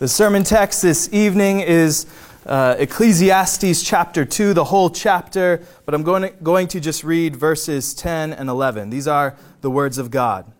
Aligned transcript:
The 0.00 0.08
sermon 0.08 0.42
text 0.42 0.82
this 0.82 1.08
evening 1.12 1.60
is 1.60 2.06
uh, 2.46 2.74
Ecclesiastes 2.80 3.80
chapter 3.84 4.24
2, 4.24 4.52
the 4.52 4.64
whole 4.64 4.90
chapter, 4.90 5.62
but 5.86 5.94
I'm 5.94 6.02
going 6.02 6.22
to, 6.22 6.30
going 6.30 6.66
to 6.68 6.80
just 6.80 7.04
read 7.04 7.36
verses 7.36 7.94
10 7.94 8.32
and 8.32 8.50
11. 8.50 8.90
These 8.90 9.06
are 9.06 9.36
the 9.60 9.70
words 9.70 9.96
of 9.96 10.10
God. 10.10 10.50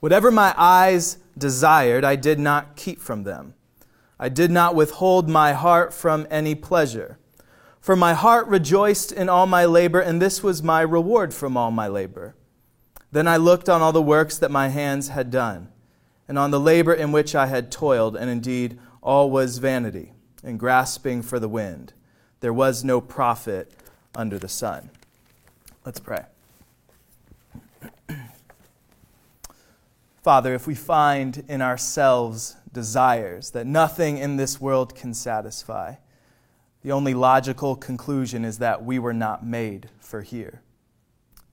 Whatever 0.00 0.30
my 0.30 0.52
eyes 0.58 1.16
desired, 1.38 2.04
I 2.04 2.16
did 2.16 2.38
not 2.38 2.76
keep 2.76 3.00
from 3.00 3.24
them. 3.24 3.54
I 4.20 4.28
did 4.28 4.50
not 4.50 4.74
withhold 4.74 5.26
my 5.26 5.54
heart 5.54 5.94
from 5.94 6.26
any 6.30 6.54
pleasure. 6.54 7.18
For 7.80 7.96
my 7.96 8.12
heart 8.12 8.46
rejoiced 8.46 9.10
in 9.10 9.30
all 9.30 9.46
my 9.46 9.64
labor, 9.64 10.00
and 10.00 10.20
this 10.20 10.42
was 10.42 10.62
my 10.62 10.82
reward 10.82 11.32
from 11.32 11.56
all 11.56 11.70
my 11.70 11.88
labor. 11.88 12.34
Then 13.10 13.26
I 13.26 13.38
looked 13.38 13.70
on 13.70 13.80
all 13.80 13.92
the 13.92 14.02
works 14.02 14.36
that 14.36 14.50
my 14.50 14.68
hands 14.68 15.08
had 15.08 15.30
done 15.30 15.70
and 16.28 16.38
on 16.38 16.50
the 16.50 16.60
labor 16.60 16.92
in 16.92 17.12
which 17.12 17.34
I 17.34 17.46
had 17.46 17.70
toiled, 17.70 18.16
and 18.16 18.30
indeed 18.30 18.78
all 19.02 19.30
was 19.30 19.58
vanity 19.58 20.12
and 20.42 20.58
grasping 20.58 21.22
for 21.22 21.38
the 21.38 21.48
wind. 21.48 21.92
There 22.40 22.52
was 22.52 22.84
no 22.84 23.00
profit 23.00 23.72
under 24.14 24.38
the 24.38 24.48
sun. 24.48 24.90
Let's 25.84 26.00
pray. 26.00 26.24
Father, 30.22 30.54
if 30.54 30.66
we 30.66 30.74
find 30.74 31.44
in 31.48 31.60
ourselves 31.62 32.56
desires 32.72 33.50
that 33.50 33.66
nothing 33.66 34.18
in 34.18 34.36
this 34.36 34.60
world 34.60 34.94
can 34.94 35.14
satisfy, 35.14 35.94
the 36.82 36.92
only 36.92 37.14
logical 37.14 37.76
conclusion 37.76 38.44
is 38.44 38.58
that 38.58 38.84
we 38.84 38.98
were 38.98 39.14
not 39.14 39.44
made 39.44 39.88
for 40.00 40.20
here. 40.22 40.60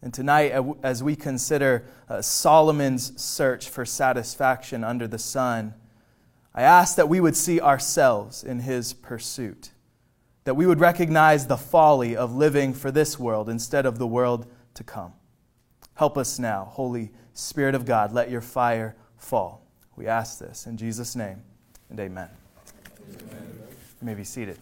And 0.02 0.14
tonight, 0.14 0.52
as 0.82 1.04
we 1.04 1.16
consider 1.16 1.86
uh, 2.10 2.22
Solomon's 2.22 3.20
search 3.22 3.70
for 3.70 3.86
satisfaction 3.86 4.84
under 4.84 5.08
the 5.08 5.20
sun, 5.20 5.76
I 6.56 6.64
ask 6.64 6.96
that 6.96 7.08
we 7.08 7.20
would 7.20 7.38
see 7.38 7.62
ourselves 7.62 8.44
in 8.44 8.62
his 8.62 8.94
pursuit, 8.94 9.72
that 10.44 10.56
we 10.56 10.66
would 10.66 10.80
recognize 10.80 11.48
the 11.48 11.58
folly 11.58 12.16
of 12.16 12.34
living 12.36 12.74
for 12.74 12.92
this 12.92 13.20
world 13.20 13.48
instead 13.48 13.86
of 13.86 14.00
the 14.00 14.08
world 14.08 14.48
to 14.74 14.84
come. 14.84 15.14
Help 15.94 16.18
us 16.18 16.40
now, 16.40 16.66
Holy 16.66 17.12
Spirit 17.34 17.76
of 17.76 17.86
God, 17.86 18.12
let 18.12 18.30
your 18.30 18.42
fire 18.42 18.96
fall. 19.18 19.66
We 19.96 20.08
ask 20.08 20.40
this 20.40 20.66
in 20.66 20.78
Jesus' 20.78 21.16
name, 21.16 21.44
and 21.90 22.00
amen. 22.00 22.30
amen. 23.08 23.58
You 24.02 24.06
may 24.06 24.16
be 24.16 24.24
seated. 24.24 24.58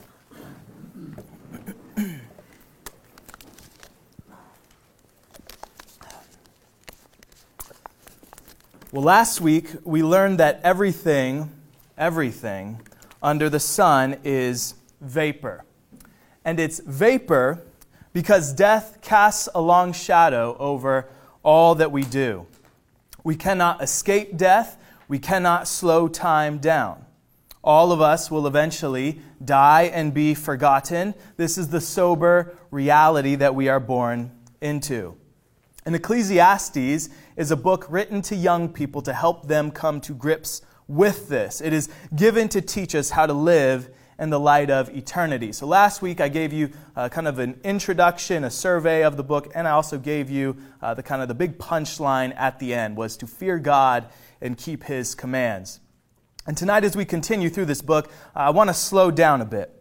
Well, 8.92 9.04
last 9.04 9.40
week 9.40 9.70
we 9.84 10.02
learned 10.02 10.40
that 10.40 10.62
everything, 10.64 11.52
everything 11.96 12.82
under 13.22 13.48
the 13.48 13.60
sun 13.60 14.18
is 14.24 14.74
vapor. 15.00 15.64
And 16.44 16.60
it's 16.60 16.80
vapor 16.80 17.62
because 18.14 18.52
death 18.52 18.98
casts 19.04 19.48
a 19.54 19.62
long 19.62 19.94
shadow 19.94 20.58
over 20.58 21.08
all 21.44 21.76
that 21.76 21.92
we 21.92 22.02
do. 22.02 22.48
We 23.24 23.36
cannot 23.36 23.84
escape 23.84 24.36
death, 24.36 24.76
we 25.08 25.20
cannot 25.20 25.68
slow 25.68 26.08
time 26.08 26.58
down. 26.58 27.06
All 27.64 27.92
of 27.92 28.02
us 28.02 28.32
will 28.32 28.48
eventually 28.48 29.22
die 29.46 29.84
and 29.84 30.16
be 30.16 30.34
forgotten. 30.34 31.14
This 31.38 31.60
is 31.60 31.68
the 31.68 31.82
sober 31.82 32.58
reality 32.72 33.36
that 33.36 33.54
we 33.54 33.70
are 33.70 33.80
born 33.80 34.32
into. 34.62 35.16
And 35.90 35.96
Ecclesiastes 35.96 37.10
is 37.36 37.50
a 37.50 37.56
book 37.56 37.88
written 37.90 38.22
to 38.22 38.36
young 38.36 38.70
people 38.70 39.02
to 39.02 39.12
help 39.12 39.48
them 39.48 39.72
come 39.72 40.00
to 40.02 40.14
grips 40.14 40.62
with 40.88 41.30
this. 41.30 41.62
It 41.62 41.74
is 41.74 41.90
given 42.16 42.48
to 42.50 42.62
teach 42.62 42.94
us 42.94 43.10
how 43.10 43.26
to 43.26 43.34
live 43.34 43.90
in 44.20 44.30
the 44.30 44.40
light 44.40 44.70
of 44.70 44.96
eternity. 44.96 45.52
So 45.52 45.66
last 45.66 46.04
week 46.04 46.22
I 46.22 46.30
gave 46.30 46.54
you 46.54 46.70
uh, 46.96 47.10
kind 47.10 47.28
of 47.28 47.40
an 47.40 47.60
introduction, 47.64 48.44
a 48.44 48.52
survey 48.52 49.04
of 49.04 49.18
the 49.18 49.24
book, 49.24 49.52
and 49.56 49.68
I 49.68 49.72
also 49.72 49.98
gave 49.98 50.30
you 50.30 50.58
uh, 50.80 50.94
the 50.94 51.02
kind 51.02 51.24
of 51.24 51.28
the 51.28 51.34
big 51.34 51.58
punchline 51.58 52.36
at 52.38 52.60
the 52.60 52.76
end 52.76 52.96
was 52.96 53.18
to 53.18 53.26
fear 53.26 53.58
God 53.58 54.10
and 54.42 54.56
keep 54.56 54.84
his 54.84 55.16
commands. 55.16 55.80
And 56.46 56.56
tonight 56.56 56.84
as 56.84 56.96
we 56.96 57.04
continue 57.04 57.50
through 57.50 57.66
this 57.66 57.82
book, 57.82 58.12
uh, 58.36 58.42
I 58.42 58.50
want 58.52 58.70
to 58.70 58.76
slow 58.76 59.10
down 59.10 59.42
a 59.42 59.46
bit. 59.46 59.74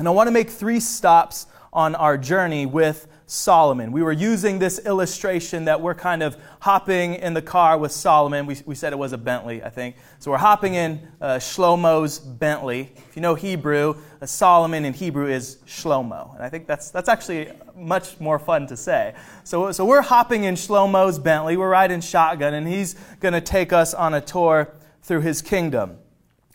And 0.00 0.08
I 0.08 0.10
want 0.10 0.26
to 0.26 0.32
make 0.32 0.50
three 0.50 0.80
stops 0.80 1.46
on 1.72 1.94
our 1.94 2.18
journey 2.18 2.66
with 2.66 3.06
Solomon. 3.26 3.90
We 3.90 4.02
were 4.02 4.12
using 4.12 4.60
this 4.60 4.78
illustration 4.86 5.64
that 5.64 5.80
we're 5.80 5.96
kind 5.96 6.22
of 6.22 6.36
hopping 6.60 7.14
in 7.14 7.34
the 7.34 7.42
car 7.42 7.76
with 7.76 7.90
Solomon. 7.90 8.46
We, 8.46 8.56
we 8.66 8.76
said 8.76 8.92
it 8.92 8.98
was 8.98 9.12
a 9.12 9.18
Bentley, 9.18 9.64
I 9.64 9.68
think. 9.68 9.96
So 10.20 10.30
we're 10.30 10.38
hopping 10.38 10.74
in 10.74 11.08
uh, 11.20 11.36
Shlomo's 11.36 12.20
Bentley. 12.20 12.92
If 13.08 13.16
you 13.16 13.22
know 13.22 13.34
Hebrew, 13.34 13.96
uh, 14.22 14.26
Solomon 14.26 14.84
in 14.84 14.92
Hebrew 14.92 15.28
is 15.28 15.58
Shlomo. 15.66 16.34
And 16.36 16.42
I 16.44 16.48
think 16.48 16.68
that's, 16.68 16.92
that's 16.92 17.08
actually 17.08 17.50
much 17.74 18.20
more 18.20 18.38
fun 18.38 18.68
to 18.68 18.76
say. 18.76 19.14
So, 19.42 19.72
so 19.72 19.84
we're 19.84 20.02
hopping 20.02 20.44
in 20.44 20.54
Shlomo's 20.54 21.18
Bentley. 21.18 21.56
We're 21.56 21.68
riding 21.68 22.00
shotgun, 22.00 22.54
and 22.54 22.68
he's 22.68 22.94
going 23.18 23.34
to 23.34 23.40
take 23.40 23.72
us 23.72 23.92
on 23.92 24.14
a 24.14 24.20
tour 24.20 24.72
through 25.02 25.22
his 25.22 25.42
kingdom. 25.42 25.98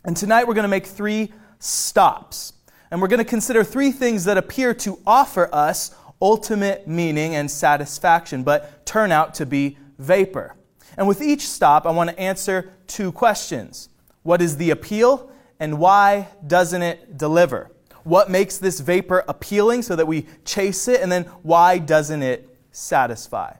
And 0.04 0.16
tonight 0.16 0.48
we're 0.48 0.54
going 0.54 0.64
to 0.64 0.68
make 0.68 0.86
three 0.86 1.32
stops. 1.58 2.54
And 2.90 3.00
we're 3.00 3.08
going 3.08 3.18
to 3.18 3.24
consider 3.24 3.64
three 3.64 3.90
things 3.90 4.24
that 4.24 4.36
appear 4.36 4.74
to 4.74 4.98
offer 5.06 5.48
us 5.54 5.94
ultimate 6.22 6.86
meaning 6.86 7.34
and 7.34 7.50
satisfaction, 7.50 8.44
but 8.44 8.86
turn 8.86 9.10
out 9.10 9.34
to 9.34 9.44
be 9.44 9.76
vapor. 9.98 10.54
And 10.96 11.08
with 11.08 11.20
each 11.20 11.46
stop, 11.48 11.84
I 11.84 11.90
want 11.90 12.10
to 12.10 12.18
answer 12.18 12.72
two 12.86 13.12
questions 13.12 13.88
What 14.22 14.40
is 14.40 14.56
the 14.56 14.70
appeal, 14.70 15.30
and 15.58 15.78
why 15.78 16.28
doesn't 16.46 16.80
it 16.80 17.18
deliver? 17.18 17.70
What 18.04 18.30
makes 18.30 18.58
this 18.58 18.80
vapor 18.80 19.24
appealing 19.28 19.82
so 19.82 19.96
that 19.96 20.06
we 20.06 20.26
chase 20.44 20.88
it, 20.88 21.00
and 21.00 21.10
then 21.10 21.24
why 21.42 21.78
doesn't 21.78 22.22
it 22.22 22.48
satisfy? 22.70 23.54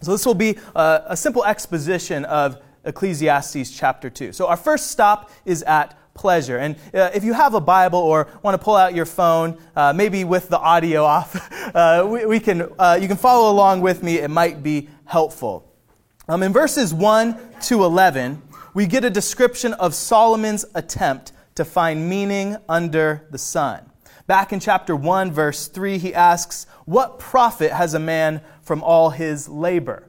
So, 0.00 0.10
this 0.10 0.26
will 0.26 0.34
be 0.34 0.58
a, 0.74 1.02
a 1.08 1.16
simple 1.16 1.44
exposition 1.44 2.24
of 2.24 2.60
Ecclesiastes 2.84 3.70
chapter 3.70 4.10
2. 4.10 4.32
So, 4.32 4.48
our 4.48 4.56
first 4.56 4.90
stop 4.90 5.30
is 5.44 5.62
at 5.62 5.96
pleasure. 6.14 6.58
And 6.58 6.76
uh, 6.94 7.10
if 7.14 7.24
you 7.24 7.32
have 7.32 7.54
a 7.54 7.60
Bible 7.60 7.98
or 7.98 8.28
want 8.42 8.58
to 8.58 8.62
pull 8.64 8.76
out 8.76 8.94
your 8.94 9.06
phone, 9.06 9.58
uh, 9.74 9.92
maybe 9.92 10.24
with 10.24 10.48
the 10.48 10.58
audio 10.58 11.04
off, 11.16 11.50
uh, 11.74 12.06
we, 12.08 12.26
we, 12.26 12.40
can, 12.40 12.68
uh, 12.78 12.98
you 13.00 13.08
can 13.08 13.16
follow 13.16 13.50
along 13.50 13.80
with 13.80 14.02
me. 14.02 14.18
It 14.18 14.30
might 14.30 14.62
be 14.62 14.88
helpful. 15.04 15.68
Um, 16.28 16.42
in 16.42 16.52
verses 16.52 16.94
1 16.94 17.38
to 17.62 17.84
11, 17.84 18.40
we 18.74 18.86
get 18.86 19.04
a 19.04 19.10
description 19.10 19.72
of 19.74 19.94
Solomon's 19.94 20.64
attempt 20.74 21.32
to 21.56 21.64
find 21.64 22.08
meaning 22.08 22.56
under 22.68 23.26
the 23.30 23.38
sun. 23.38 23.90
Back 24.26 24.52
in 24.52 24.60
chapter 24.60 24.94
1, 24.94 25.32
verse 25.32 25.66
3, 25.68 25.98
he 25.98 26.14
asks, 26.14 26.66
What 26.84 27.18
profit 27.18 27.72
has 27.72 27.94
a 27.94 27.98
man 27.98 28.40
from 28.62 28.82
all 28.82 29.10
his 29.10 29.48
labor? 29.48 30.08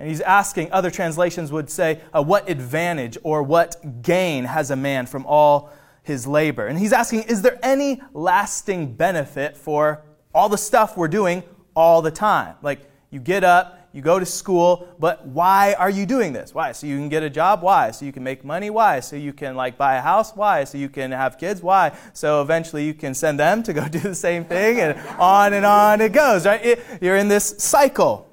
And 0.00 0.08
he's 0.08 0.22
asking, 0.22 0.72
other 0.72 0.90
translations 0.90 1.52
would 1.52 1.68
say, 1.68 2.00
uh, 2.14 2.22
what 2.22 2.48
advantage 2.48 3.18
or 3.22 3.42
what 3.42 4.00
gain 4.00 4.44
has 4.44 4.70
a 4.70 4.76
man 4.76 5.04
from 5.04 5.26
all 5.26 5.70
his 6.02 6.26
labor? 6.26 6.66
And 6.66 6.78
he's 6.78 6.94
asking, 6.94 7.24
is 7.24 7.42
there 7.42 7.58
any 7.62 8.00
lasting 8.14 8.94
benefit 8.94 9.58
for 9.58 10.02
all 10.34 10.48
the 10.48 10.56
stuff 10.56 10.96
we're 10.96 11.06
doing 11.06 11.42
all 11.76 12.00
the 12.00 12.10
time? 12.10 12.54
Like, 12.62 12.80
you 13.10 13.20
get 13.20 13.44
up, 13.44 13.90
you 13.92 14.00
go 14.00 14.18
to 14.18 14.24
school, 14.24 14.88
but 14.98 15.26
why 15.26 15.74
are 15.74 15.90
you 15.90 16.06
doing 16.06 16.32
this? 16.32 16.54
Why? 16.54 16.72
So 16.72 16.86
you 16.86 16.96
can 16.96 17.10
get 17.10 17.22
a 17.22 17.28
job? 17.28 17.60
Why? 17.60 17.90
So 17.90 18.06
you 18.06 18.12
can 18.12 18.24
make 18.24 18.42
money? 18.42 18.70
Why? 18.70 19.00
So 19.00 19.16
you 19.16 19.34
can 19.34 19.54
like 19.54 19.76
buy 19.76 19.96
a 19.96 20.00
house? 20.00 20.34
Why? 20.34 20.64
So 20.64 20.78
you 20.78 20.88
can 20.88 21.10
have 21.10 21.36
kids? 21.36 21.60
Why? 21.60 21.94
So 22.14 22.40
eventually 22.40 22.86
you 22.86 22.94
can 22.94 23.12
send 23.12 23.38
them 23.38 23.62
to 23.64 23.74
go 23.74 23.86
do 23.88 23.98
the 23.98 24.14
same 24.14 24.46
thing 24.46 24.80
and 24.80 24.98
on 25.18 25.52
and 25.52 25.66
on 25.66 26.00
it 26.00 26.14
goes, 26.14 26.46
right? 26.46 26.64
It, 26.64 26.84
you're 27.02 27.16
in 27.16 27.28
this 27.28 27.56
cycle. 27.58 28.29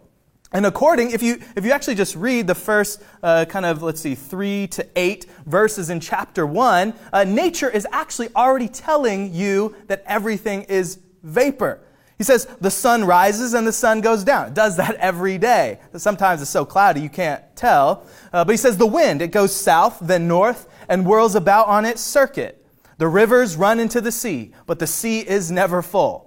And 0.54 0.66
according, 0.66 1.12
if 1.12 1.22
you, 1.22 1.40
if 1.56 1.66
you 1.66 1.72
actually 1.72 1.96
just 1.96 2.16
read 2.16 2.48
the 2.48 2.56
first 2.56 3.04
uh, 3.22 3.46
kind 3.46 3.66
of, 3.66 3.84
let's 3.84 4.00
see, 4.00 4.16
three 4.16 4.68
to 4.68 4.88
eight 4.96 5.26
verses 5.46 5.90
in 5.90 6.00
chapter 6.00 6.46
one, 6.46 6.94
uh, 7.12 7.26
nature 7.26 7.70
is 7.70 7.86
actually 7.92 8.30
already 8.34 8.70
telling 8.70 9.34
you 9.34 9.76
that 9.88 10.04
everything 10.06 10.64
is 10.64 11.00
vapor. 11.24 11.82
He 12.18 12.24
says 12.24 12.46
the 12.62 12.72
sun 12.72 13.04
rises 13.04 13.54
and 13.54 13.68
the 13.68 13.74
sun 13.74 14.02
goes 14.02 14.24
down. 14.24 14.48
It 14.48 14.54
does 14.54 14.78
that 14.78 14.96
every 14.96 15.38
day. 15.38 15.80
Sometimes 15.98 16.42
it's 16.42 16.50
so 16.50 16.66
cloudy 16.66 17.02
you 17.02 17.10
can't 17.10 17.44
tell. 17.56 18.08
Uh, 18.34 18.44
but 18.44 18.54
he 18.54 18.58
says 18.58 18.78
the 18.78 18.88
wind, 18.88 19.22
it 19.22 19.32
goes 19.32 19.54
south, 19.54 20.00
then 20.02 20.28
north, 20.28 20.68
and 20.90 21.04
whirls 21.04 21.36
about 21.36 21.68
on 21.68 21.86
its 21.86 22.02
circuit. 22.02 22.66
The 22.98 23.08
rivers 23.08 23.56
run 23.58 23.80
into 23.80 24.02
the 24.02 24.12
sea, 24.12 24.54
but 24.66 24.80
the 24.80 24.88
sea 24.88 25.20
is 25.20 25.52
never 25.52 25.84
full. 25.84 26.27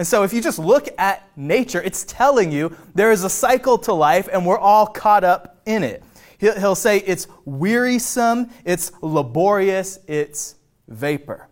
And 0.00 0.06
so, 0.06 0.22
if 0.22 0.32
you 0.32 0.40
just 0.40 0.58
look 0.58 0.88
at 0.96 1.28
nature, 1.36 1.82
it's 1.82 2.04
telling 2.04 2.50
you 2.50 2.74
there 2.94 3.12
is 3.12 3.22
a 3.22 3.28
cycle 3.28 3.76
to 3.80 3.92
life 3.92 4.30
and 4.32 4.46
we're 4.46 4.56
all 4.58 4.86
caught 4.86 5.24
up 5.24 5.60
in 5.66 5.84
it. 5.84 6.02
He'll 6.38 6.74
say 6.74 7.00
it's 7.00 7.26
wearisome, 7.44 8.48
it's 8.64 8.92
laborious, 9.02 9.98
it's 10.08 10.54
vapor. 10.88 11.48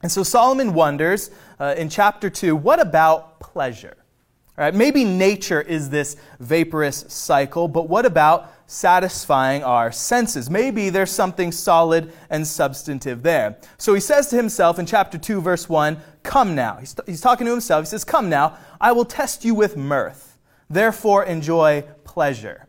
And 0.00 0.10
so, 0.10 0.22
Solomon 0.22 0.72
wonders 0.72 1.30
uh, 1.60 1.74
in 1.76 1.90
chapter 1.90 2.30
2 2.30 2.56
what 2.56 2.80
about 2.80 3.38
pleasure? 3.38 3.98
All 4.56 4.64
right, 4.64 4.74
maybe 4.74 5.04
nature 5.04 5.60
is 5.60 5.90
this 5.90 6.16
vaporous 6.40 7.04
cycle, 7.08 7.68
but 7.68 7.90
what 7.90 8.06
about 8.06 8.50
satisfying 8.66 9.62
our 9.62 9.92
senses. 9.92 10.48
Maybe 10.48 10.90
there's 10.90 11.10
something 11.10 11.52
solid 11.52 12.12
and 12.30 12.46
substantive 12.46 13.22
there. 13.22 13.58
So 13.78 13.94
he 13.94 14.00
says 14.00 14.28
to 14.28 14.36
himself 14.36 14.78
in 14.78 14.86
chapter 14.86 15.18
2, 15.18 15.40
verse 15.40 15.68
1, 15.68 15.98
Come 16.22 16.54
now. 16.54 16.76
He's, 16.76 16.94
he's 17.06 17.20
talking 17.20 17.46
to 17.46 17.50
himself. 17.50 17.84
He 17.84 17.88
says, 17.88 18.04
Come 18.04 18.28
now, 18.28 18.56
I 18.80 18.92
will 18.92 19.04
test 19.04 19.44
you 19.44 19.54
with 19.54 19.76
mirth. 19.76 20.38
Therefore, 20.70 21.24
enjoy 21.24 21.84
pleasure. 22.04 22.66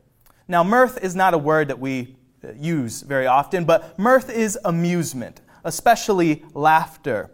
Now, 0.47 0.63
mirth 0.63 1.03
is 1.03 1.15
not 1.15 1.33
a 1.33 1.37
word 1.37 1.69
that 1.69 1.79
we 1.79 2.15
uh, 2.43 2.51
use 2.55 3.01
very 3.01 3.25
often, 3.25 3.65
but 3.65 3.97
mirth 3.97 4.29
is 4.29 4.59
amusement, 4.63 5.41
especially 5.63 6.43
laughter. 6.53 7.31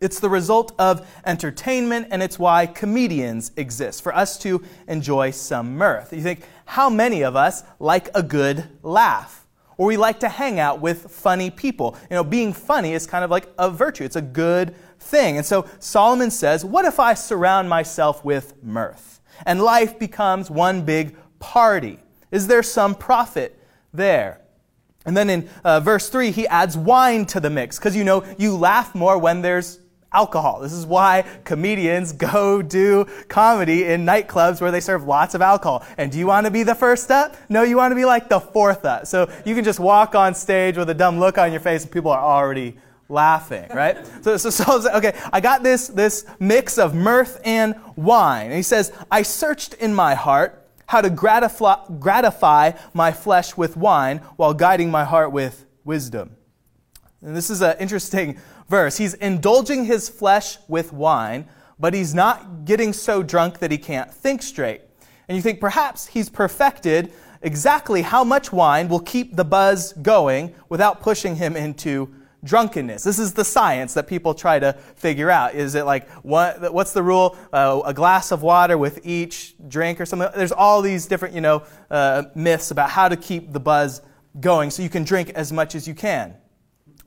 It's 0.00 0.18
the 0.18 0.28
result 0.28 0.74
of 0.80 1.06
entertainment, 1.24 2.08
and 2.10 2.24
it's 2.24 2.36
why 2.36 2.66
comedians 2.66 3.52
exist, 3.56 4.02
for 4.02 4.12
us 4.12 4.36
to 4.38 4.60
enjoy 4.88 5.30
some 5.30 5.76
mirth. 5.76 6.12
You 6.12 6.22
think, 6.22 6.42
how 6.72 6.88
many 6.88 7.20
of 7.22 7.36
us 7.36 7.64
like 7.78 8.08
a 8.14 8.22
good 8.22 8.66
laugh? 8.82 9.46
Or 9.76 9.86
we 9.86 9.98
like 9.98 10.20
to 10.20 10.28
hang 10.30 10.58
out 10.58 10.80
with 10.80 11.10
funny 11.10 11.50
people. 11.50 11.98
You 12.08 12.16
know, 12.16 12.24
being 12.24 12.54
funny 12.54 12.94
is 12.94 13.06
kind 13.06 13.22
of 13.22 13.30
like 13.30 13.46
a 13.58 13.70
virtue, 13.70 14.04
it's 14.04 14.16
a 14.16 14.22
good 14.22 14.74
thing. 14.98 15.36
And 15.36 15.44
so 15.44 15.66
Solomon 15.80 16.30
says, 16.30 16.64
What 16.64 16.86
if 16.86 16.98
I 16.98 17.12
surround 17.12 17.68
myself 17.68 18.24
with 18.24 18.54
mirth? 18.64 19.20
And 19.44 19.60
life 19.60 19.98
becomes 19.98 20.50
one 20.50 20.82
big 20.82 21.14
party. 21.40 21.98
Is 22.30 22.46
there 22.46 22.62
some 22.62 22.94
profit 22.94 23.58
there? 23.92 24.40
And 25.04 25.14
then 25.14 25.28
in 25.28 25.50
uh, 25.64 25.80
verse 25.80 26.08
3, 26.08 26.30
he 26.30 26.46
adds 26.46 26.74
wine 26.74 27.26
to 27.26 27.40
the 27.40 27.50
mix 27.50 27.78
because 27.78 27.94
you 27.94 28.04
know 28.04 28.24
you 28.38 28.56
laugh 28.56 28.94
more 28.94 29.18
when 29.18 29.42
there's 29.42 29.78
alcohol. 30.12 30.60
This 30.60 30.72
is 30.72 30.86
why 30.86 31.24
comedians 31.44 32.12
go 32.30 32.62
do 32.62 33.06
comedy 33.28 33.84
in 33.84 34.04
nightclubs 34.04 34.60
where 34.60 34.70
they 34.70 34.80
serve 34.80 35.04
lots 35.04 35.34
of 35.34 35.42
alcohol. 35.42 35.84
And 35.98 36.10
do 36.10 36.18
you 36.18 36.26
want 36.26 36.46
to 36.46 36.50
be 36.50 36.62
the 36.62 36.74
first 36.74 37.10
up? 37.10 37.36
No, 37.48 37.62
you 37.62 37.76
want 37.76 37.92
to 37.92 37.96
be 37.96 38.04
like 38.04 38.28
the 38.28 38.40
fourth 38.40 38.84
up. 38.84 39.06
So 39.06 39.30
you 39.44 39.54
can 39.54 39.64
just 39.64 39.80
walk 39.80 40.14
on 40.14 40.34
stage 40.34 40.76
with 40.76 40.90
a 40.90 40.94
dumb 40.94 41.18
look 41.18 41.38
on 41.38 41.50
your 41.50 41.60
face 41.60 41.82
and 41.82 41.92
people 41.92 42.10
are 42.10 42.22
already 42.22 42.76
laughing, 43.08 43.68
right? 43.74 43.98
so, 44.22 44.36
so, 44.36 44.50
so, 44.50 44.92
okay, 44.94 45.18
I 45.32 45.40
got 45.40 45.62
this, 45.62 45.88
this 45.88 46.24
mix 46.40 46.78
of 46.78 46.94
mirth 46.94 47.40
and 47.44 47.74
wine. 47.96 48.46
And 48.46 48.54
he 48.54 48.62
says, 48.62 48.92
I 49.10 49.22
searched 49.22 49.74
in 49.74 49.94
my 49.94 50.14
heart 50.14 50.58
how 50.86 51.00
to 51.00 51.10
gratify, 51.10 51.76
gratify 51.98 52.72
my 52.92 53.12
flesh 53.12 53.56
with 53.56 53.76
wine 53.76 54.18
while 54.36 54.52
guiding 54.52 54.90
my 54.90 55.04
heart 55.04 55.32
with 55.32 55.64
wisdom. 55.84 56.36
And 57.22 57.36
this 57.36 57.50
is 57.50 57.62
an 57.62 57.76
interesting 57.78 58.38
verse. 58.72 58.96
He's 58.96 59.12
indulging 59.12 59.84
his 59.84 60.08
flesh 60.08 60.56
with 60.66 60.94
wine, 60.94 61.46
but 61.78 61.92
he's 61.92 62.14
not 62.14 62.64
getting 62.64 62.94
so 62.94 63.22
drunk 63.22 63.58
that 63.58 63.70
he 63.70 63.76
can't 63.76 64.10
think 64.10 64.42
straight. 64.42 64.80
And 65.28 65.36
you 65.36 65.42
think 65.42 65.60
perhaps 65.60 66.06
he's 66.06 66.30
perfected 66.30 67.12
exactly 67.42 68.00
how 68.00 68.24
much 68.24 68.50
wine 68.50 68.88
will 68.88 69.00
keep 69.00 69.36
the 69.36 69.44
buzz 69.44 69.92
going 69.92 70.54
without 70.70 71.02
pushing 71.02 71.36
him 71.36 71.54
into 71.54 72.14
drunkenness. 72.44 73.04
This 73.04 73.18
is 73.18 73.34
the 73.34 73.44
science 73.44 73.92
that 73.92 74.06
people 74.06 74.32
try 74.32 74.58
to 74.58 74.72
figure 74.96 75.30
out. 75.30 75.54
Is 75.54 75.74
it 75.74 75.84
like, 75.84 76.08
what, 76.22 76.72
what's 76.72 76.94
the 76.94 77.02
rule? 77.02 77.36
Uh, 77.52 77.82
a 77.84 77.92
glass 77.92 78.32
of 78.32 78.40
water 78.40 78.78
with 78.78 79.00
each 79.04 79.54
drink 79.68 80.00
or 80.00 80.06
something? 80.06 80.30
There's 80.34 80.50
all 80.50 80.80
these 80.80 81.04
different, 81.04 81.34
you 81.34 81.42
know, 81.42 81.64
uh, 81.90 82.22
myths 82.34 82.70
about 82.70 82.88
how 82.88 83.10
to 83.10 83.18
keep 83.18 83.52
the 83.52 83.60
buzz 83.60 84.00
going 84.40 84.70
so 84.70 84.82
you 84.82 84.88
can 84.88 85.04
drink 85.04 85.28
as 85.30 85.52
much 85.52 85.74
as 85.74 85.86
you 85.86 85.94
can. 85.94 86.36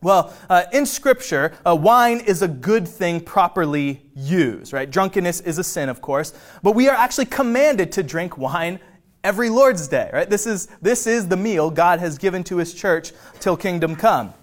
Well, 0.06 0.32
uh, 0.52 0.66
in 0.72 0.86
Scripture, 0.86 1.54
uh, 1.66 1.76
wine 1.76 2.20
is 2.20 2.44
a 2.44 2.48
good 2.48 2.88
thing 2.88 3.20
properly 3.20 4.04
used, 4.16 4.72
right? 4.72 4.88
Drunkenness 4.88 5.42
is 5.42 5.58
a 5.58 5.64
sin, 5.64 5.90
of 5.90 6.00
course, 6.00 6.32
but 6.62 6.76
we 6.76 6.88
are 6.88 6.96
actually 6.96 7.26
commanded 7.26 7.92
to 7.94 8.04
drink 8.04 8.38
wine 8.38 8.80
every 9.24 9.50
Lord's 9.50 9.88
Day, 9.88 10.12
right? 10.14 10.30
This 10.30 10.46
is, 10.46 10.68
this 10.80 11.08
is 11.08 11.28
the 11.28 11.36
meal 11.36 11.72
God 11.72 12.00
has 12.02 12.20
given 12.20 12.44
to 12.44 12.58
His 12.58 12.76
church 12.76 13.14
till 13.40 13.58
kingdom 13.58 13.96
come. 13.96 14.36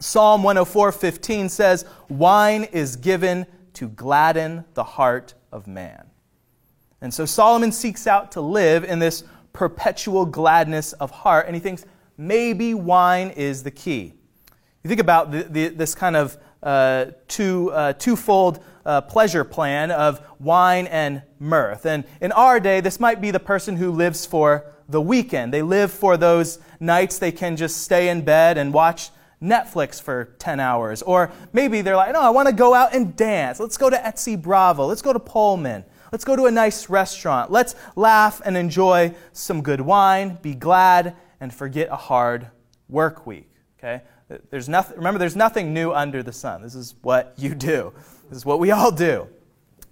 Psalm 0.00 0.42
104:15 0.42 1.50
says, 1.50 1.84
"Wine 2.08 2.64
is 2.72 2.96
given 2.96 3.44
to 3.74 3.88
gladden 3.88 4.64
the 4.72 4.84
heart 4.84 5.34
of 5.52 5.66
man." 5.66 6.06
And 7.02 7.12
so 7.12 7.26
Solomon 7.26 7.72
seeks 7.72 8.06
out 8.06 8.32
to 8.32 8.40
live 8.40 8.84
in 8.84 9.00
this 9.00 9.22
perpetual 9.52 10.24
gladness 10.24 10.94
of 10.94 11.10
heart, 11.10 11.44
and 11.44 11.54
he 11.54 11.60
thinks 11.60 11.84
maybe 12.16 12.72
wine 12.72 13.28
is 13.28 13.64
the 13.64 13.70
key. 13.70 14.14
You 14.84 14.88
think 14.88 15.00
about 15.00 15.32
the, 15.32 15.44
the, 15.44 15.68
this 15.68 15.94
kind 15.94 16.14
of 16.14 16.36
uh, 16.62 17.06
two, 17.26 17.72
uh, 17.72 17.94
twofold 17.94 18.62
uh, 18.84 19.00
pleasure 19.00 19.42
plan 19.42 19.90
of 19.90 20.20
wine 20.38 20.86
and 20.88 21.22
mirth. 21.38 21.86
And 21.86 22.04
in 22.20 22.32
our 22.32 22.60
day, 22.60 22.82
this 22.82 23.00
might 23.00 23.22
be 23.22 23.30
the 23.30 23.40
person 23.40 23.76
who 23.76 23.90
lives 23.90 24.26
for 24.26 24.66
the 24.86 25.00
weekend. 25.00 25.54
They 25.54 25.62
live 25.62 25.90
for 25.90 26.18
those 26.18 26.58
nights 26.80 27.18
they 27.18 27.32
can 27.32 27.56
just 27.56 27.78
stay 27.78 28.10
in 28.10 28.26
bed 28.26 28.58
and 28.58 28.74
watch 28.74 29.08
Netflix 29.42 30.02
for 30.02 30.34
10 30.38 30.60
hours. 30.60 31.00
Or 31.00 31.32
maybe 31.54 31.80
they're 31.80 31.96
like, 31.96 32.12
no, 32.12 32.20
I 32.20 32.28
want 32.28 32.48
to 32.48 32.54
go 32.54 32.74
out 32.74 32.94
and 32.94 33.16
dance. 33.16 33.58
Let's 33.60 33.78
go 33.78 33.88
to 33.88 33.96
Etsi 33.96 34.40
Bravo. 34.40 34.84
Let's 34.84 35.00
go 35.00 35.14
to 35.14 35.18
Pullman. 35.18 35.86
Let's 36.12 36.26
go 36.26 36.36
to 36.36 36.44
a 36.44 36.50
nice 36.50 36.90
restaurant. 36.90 37.50
Let's 37.50 37.74
laugh 37.96 38.42
and 38.44 38.54
enjoy 38.54 39.14
some 39.32 39.62
good 39.62 39.80
wine, 39.80 40.38
be 40.42 40.54
glad, 40.54 41.16
and 41.40 41.54
forget 41.54 41.88
a 41.90 41.96
hard 41.96 42.48
work 42.86 43.26
week. 43.26 43.48
Okay? 43.78 44.02
There's 44.50 44.68
nothing, 44.68 44.96
remember, 44.96 45.18
there's 45.18 45.36
nothing 45.36 45.74
new 45.74 45.92
under 45.92 46.22
the 46.22 46.32
sun. 46.32 46.62
This 46.62 46.74
is 46.74 46.94
what 47.02 47.34
you 47.36 47.54
do, 47.54 47.92
this 48.28 48.38
is 48.38 48.46
what 48.46 48.58
we 48.58 48.70
all 48.70 48.90
do. 48.90 49.28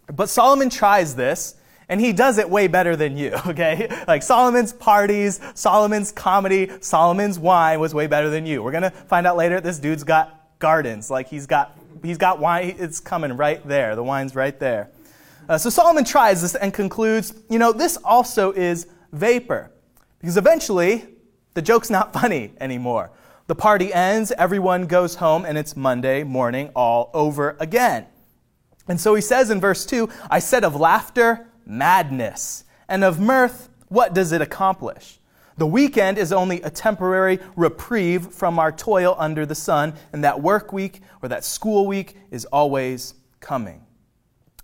But 0.06 0.28
Solomon 0.28 0.70
tries 0.70 1.14
this, 1.14 1.54
and 1.88 2.00
he 2.00 2.12
does 2.12 2.38
it 2.38 2.48
way 2.48 2.66
better 2.66 2.96
than 2.96 3.16
you, 3.16 3.32
okay? 3.46 4.04
Like 4.08 4.22
Solomon's 4.22 4.72
parties, 4.72 5.40
Solomon's 5.54 6.12
comedy, 6.12 6.70
Solomon's 6.80 7.38
wine 7.38 7.80
was 7.80 7.94
way 7.94 8.06
better 8.06 8.30
than 8.30 8.46
you. 8.46 8.62
We're 8.62 8.72
to 8.72 8.90
find 8.90 9.26
out 9.26 9.36
later 9.36 9.60
this 9.60 9.78
dude's 9.78 10.04
got 10.04 10.58
gardens. 10.58 11.10
Like 11.10 11.28
he's 11.28 11.46
got, 11.46 11.78
he's 12.02 12.18
got 12.18 12.38
wine, 12.38 12.76
it's 12.78 13.00
coming 13.00 13.36
right 13.36 13.66
there. 13.66 13.94
The 13.94 14.02
wine's 14.02 14.34
right 14.34 14.58
there. 14.58 14.90
Uh, 15.48 15.58
so 15.58 15.68
Solomon 15.68 16.04
tries 16.04 16.40
this 16.40 16.54
and 16.54 16.72
concludes, 16.72 17.34
you 17.50 17.58
know, 17.58 17.72
this 17.72 17.98
also 17.98 18.52
is 18.52 18.86
vapor. 19.12 19.70
Because 20.20 20.36
eventually, 20.36 21.04
the 21.54 21.62
joke's 21.62 21.90
not 21.90 22.12
funny 22.20 22.52
anymore. 22.60 23.10
The 23.52 23.56
party 23.56 23.92
ends, 23.92 24.32
everyone 24.38 24.86
goes 24.86 25.16
home, 25.16 25.44
and 25.44 25.58
it's 25.58 25.76
Monday 25.76 26.24
morning 26.24 26.70
all 26.74 27.10
over 27.12 27.54
again. 27.60 28.06
And 28.88 28.98
so 28.98 29.14
he 29.14 29.20
says 29.20 29.50
in 29.50 29.60
verse 29.60 29.84
2 29.84 30.08
I 30.30 30.38
said 30.38 30.64
of 30.64 30.74
laughter, 30.74 31.48
madness, 31.66 32.64
and 32.88 33.04
of 33.04 33.20
mirth, 33.20 33.68
what 33.88 34.14
does 34.14 34.32
it 34.32 34.40
accomplish? 34.40 35.18
The 35.58 35.66
weekend 35.66 36.16
is 36.16 36.32
only 36.32 36.62
a 36.62 36.70
temporary 36.70 37.40
reprieve 37.54 38.28
from 38.28 38.58
our 38.58 38.72
toil 38.72 39.16
under 39.18 39.44
the 39.44 39.54
sun, 39.54 39.92
and 40.14 40.24
that 40.24 40.40
work 40.40 40.72
week 40.72 41.02
or 41.20 41.28
that 41.28 41.44
school 41.44 41.86
week 41.86 42.16
is 42.30 42.46
always 42.46 43.12
coming. 43.40 43.84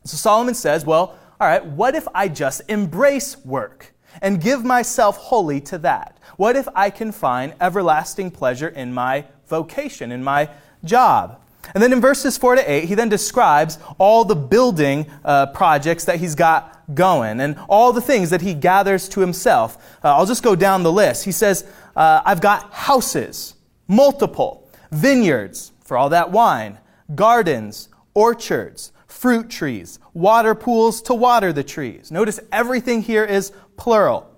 So 0.04 0.16
Solomon 0.16 0.54
says, 0.54 0.86
Well, 0.86 1.14
all 1.38 1.46
right, 1.46 1.62
what 1.62 1.94
if 1.94 2.08
I 2.14 2.28
just 2.28 2.62
embrace 2.70 3.36
work 3.44 3.92
and 4.22 4.40
give 4.40 4.64
myself 4.64 5.16
wholly 5.16 5.60
to 5.62 5.78
that? 5.78 6.18
What 6.36 6.56
if 6.56 6.68
I 6.74 6.90
can 6.90 7.12
find 7.12 7.54
everlasting 7.60 8.30
pleasure 8.30 8.68
in 8.68 8.92
my 8.92 9.24
vocation, 9.48 10.12
in 10.12 10.22
my 10.22 10.50
job? 10.84 11.40
And 11.74 11.82
then 11.82 11.92
in 11.92 12.00
verses 12.00 12.38
4 12.38 12.56
to 12.56 12.70
8, 12.70 12.84
he 12.84 12.94
then 12.94 13.08
describes 13.08 13.78
all 13.98 14.24
the 14.24 14.36
building 14.36 15.06
uh, 15.24 15.46
projects 15.46 16.04
that 16.06 16.18
he's 16.18 16.34
got 16.34 16.94
going 16.94 17.40
and 17.40 17.58
all 17.68 17.92
the 17.92 18.00
things 18.00 18.30
that 18.30 18.40
he 18.40 18.54
gathers 18.54 19.08
to 19.10 19.20
himself. 19.20 19.98
Uh, 20.02 20.16
I'll 20.16 20.26
just 20.26 20.42
go 20.42 20.56
down 20.56 20.82
the 20.82 20.92
list. 20.92 21.24
He 21.24 21.32
says, 21.32 21.66
uh, 21.94 22.22
I've 22.24 22.40
got 22.40 22.72
houses, 22.72 23.54
multiple, 23.86 24.70
vineyards 24.90 25.72
for 25.84 25.96
all 25.96 26.08
that 26.10 26.30
wine, 26.30 26.78
gardens, 27.14 27.88
orchards, 28.14 28.92
fruit 29.06 29.50
trees, 29.50 29.98
water 30.14 30.54
pools 30.54 31.02
to 31.02 31.14
water 31.14 31.52
the 31.52 31.64
trees. 31.64 32.10
Notice 32.10 32.40
everything 32.52 33.02
here 33.02 33.24
is 33.24 33.52
plural. 33.78 34.30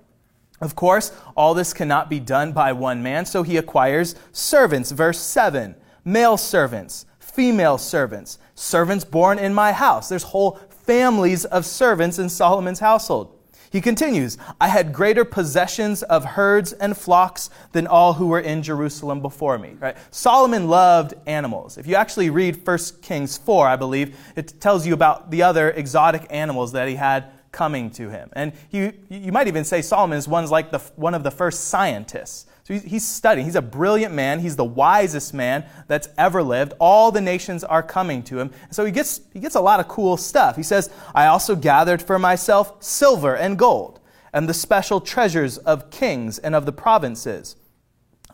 Of 0.61 0.77
course, 0.77 1.11
all 1.37 1.55
this 1.55 1.73
cannot 1.73 2.09
be 2.09 2.21
done 2.21 2.53
by 2.53 2.73
one 2.73 3.03
man, 3.03 3.27
so 3.27 3.43
he 3.43 3.57
acquires 3.57 4.15
servants. 4.31 4.93
Verse 4.93 5.19
7 5.19 5.75
male 6.05 6.37
servants, 6.37 7.07
female 7.19 7.79
servants, 7.79 8.39
servants 8.55 9.05
born 9.05 9.39
in 9.39 9.53
my 9.53 9.73
house. 9.73 10.09
There's 10.09 10.23
whole 10.23 10.59
families 10.69 11.45
of 11.45 11.67
servants 11.67 12.19
in 12.19 12.29
Solomon's 12.29 12.81
household. 12.81 13.37
He 13.71 13.81
continues, 13.81 14.37
I 14.61 14.67
had 14.67 14.93
greater 14.93 15.25
possessions 15.25 16.03
of 16.03 16.25
herds 16.25 16.73
and 16.73 16.97
flocks 16.97 17.51
than 17.71 17.87
all 17.87 18.15
who 18.15 18.27
were 18.27 18.41
in 18.41 18.65
Jerusalem 18.65 19.23
before 19.23 19.59
me. 19.59 19.77
Right? 19.79 19.97
Solomon 20.11 20.69
loved 20.69 21.15
animals. 21.27 21.79
If 21.79 21.87
you 21.87 21.95
actually 21.95 22.31
read 22.31 22.67
1 22.67 22.79
Kings 23.01 23.39
4, 23.39 23.69
I 23.69 23.77
believe, 23.77 24.17
it 24.35 24.61
tells 24.61 24.87
you 24.87 24.93
about 24.93 25.31
the 25.31 25.43
other 25.43 25.71
exotic 25.71 26.27
animals 26.31 26.73
that 26.73 26.89
he 26.89 26.97
had 26.97 27.31
coming 27.53 27.91
to 27.91 28.11
him. 28.11 28.31
And 28.35 28.53
you, 28.71 28.93
you 29.09 29.33
might 29.33 29.49
even 29.49 29.65
say 29.65 29.83
Solomon 29.83 30.19
is 30.19 30.29
one's 30.29 30.51
like 30.51 30.71
the, 30.71 30.79
one 30.97 31.15
of 31.15 31.23
the 31.23 31.31
first 31.31 31.69
scientists. 31.69 32.47
So 32.65 32.75
he's 32.75 33.07
studying. 33.07 33.45
He's 33.45 33.57
a 33.57 33.63
brilliant 33.63 34.15
man. 34.15 34.39
He's 34.39 34.55
the 34.55 34.65
wisest 34.65 35.35
man 35.35 35.65
that's 35.89 36.09
ever 36.17 36.43
lived. 36.43 36.75
All 36.79 37.11
the 37.11 37.21
nations 37.21 37.65
are 37.65 37.83
coming 37.83 38.23
to 38.25 38.39
him. 38.39 38.53
So 38.71 38.85
he 38.85 38.93
gets, 38.93 39.23
he 39.33 39.41
gets 39.41 39.57
a 39.57 39.61
lot 39.61 39.81
of 39.81 39.89
cool 39.89 40.17
stuff. 40.17 40.55
He 40.55 40.63
says, 40.63 40.91
I 41.15 41.27
also 41.27 41.57
gathered 41.57 42.01
for 42.01 42.19
myself 42.19 42.81
silver 42.83 43.35
and 43.35 43.59
gold, 43.59 43.99
and 44.33 44.49
the 44.49 44.55
special 44.55 45.01
treasures 45.01 45.59
of 45.59 45.91
kings 45.91 46.39
and 46.39 46.55
of 46.55 46.65
the 46.65 46.73
provinces. 46.73 47.57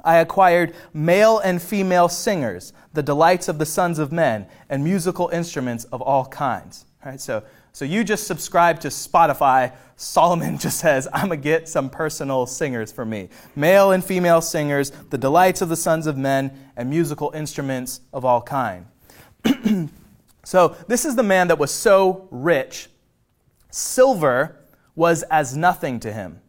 I 0.05 0.17
acquired 0.17 0.75
male 0.93 1.39
and 1.39 1.61
female 1.63 2.09
singers, 2.11 2.75
the 2.93 3.03
delights 3.03 3.49
of 3.49 3.59
the 3.59 3.67
sons 3.67 3.99
of 3.99 4.13
men, 4.13 4.47
and 4.69 4.85
musical 4.85 5.31
instruments 5.31 5.85
of 5.85 6.03
all 6.03 6.27
kinds. 6.27 6.85
All 7.05 7.11
right, 7.11 7.21
so, 7.21 7.43
so 7.77 7.85
you 7.85 8.05
just 8.05 8.27
subscribe 8.27 8.81
to 8.81 8.89
Spotify. 8.89 9.71
Solomon 9.97 10.57
just 10.67 10.79
says, 10.79 11.07
I'm 11.13 11.27
going 11.27 11.39
to 11.39 11.45
get 11.45 11.69
some 11.69 11.91
personal 11.91 12.47
singers 12.47 12.91
for 12.91 13.05
me. 13.05 13.29
Male 13.55 13.93
and 13.93 14.03
female 14.03 14.41
singers, 14.41 14.93
the 15.11 15.19
delights 15.19 15.61
of 15.61 15.69
the 15.69 15.77
sons 15.77 16.07
of 16.07 16.17
men, 16.17 16.71
and 16.75 16.89
musical 16.89 17.33
instruments 17.35 18.01
of 18.15 18.25
all 18.25 18.41
kind. 18.41 18.87
so 20.43 20.75
this 20.89 21.05
is 21.05 21.17
the 21.17 21.23
man 21.23 21.49
that 21.49 21.59
was 21.59 21.71
so 21.71 22.29
rich. 22.31 22.89
Silver 23.71 24.57
was 24.95 25.23
as 25.25 25.55
nothing 25.55 26.01
to 26.01 26.11
him. 26.15 26.41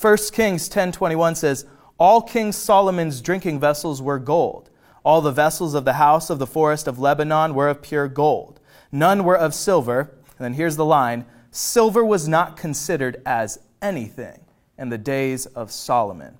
1 0.00 0.16
Kings 0.32 0.68
10:21 0.68 1.34
says, 1.34 1.64
"All 1.98 2.22
King 2.22 2.52
Solomon's 2.52 3.20
drinking 3.20 3.58
vessels 3.58 4.00
were 4.00 4.20
gold. 4.20 4.70
All 5.04 5.20
the 5.20 5.32
vessels 5.32 5.74
of 5.74 5.84
the 5.84 5.94
house 5.94 6.30
of 6.30 6.38
the 6.38 6.46
forest 6.46 6.86
of 6.86 7.00
Lebanon 7.00 7.56
were 7.56 7.68
of 7.68 7.82
pure 7.82 8.06
gold. 8.06 8.60
None 8.92 9.24
were 9.24 9.36
of 9.36 9.52
silver." 9.52 10.12
And 10.38 10.44
then 10.44 10.54
here's 10.54 10.76
the 10.76 10.84
line, 10.84 11.24
"Silver 11.50 12.04
was 12.04 12.28
not 12.28 12.56
considered 12.56 13.22
as 13.24 13.58
anything 13.80 14.40
in 14.78 14.88
the 14.88 14.98
days 14.98 15.46
of 15.46 15.70
Solomon." 15.70 16.34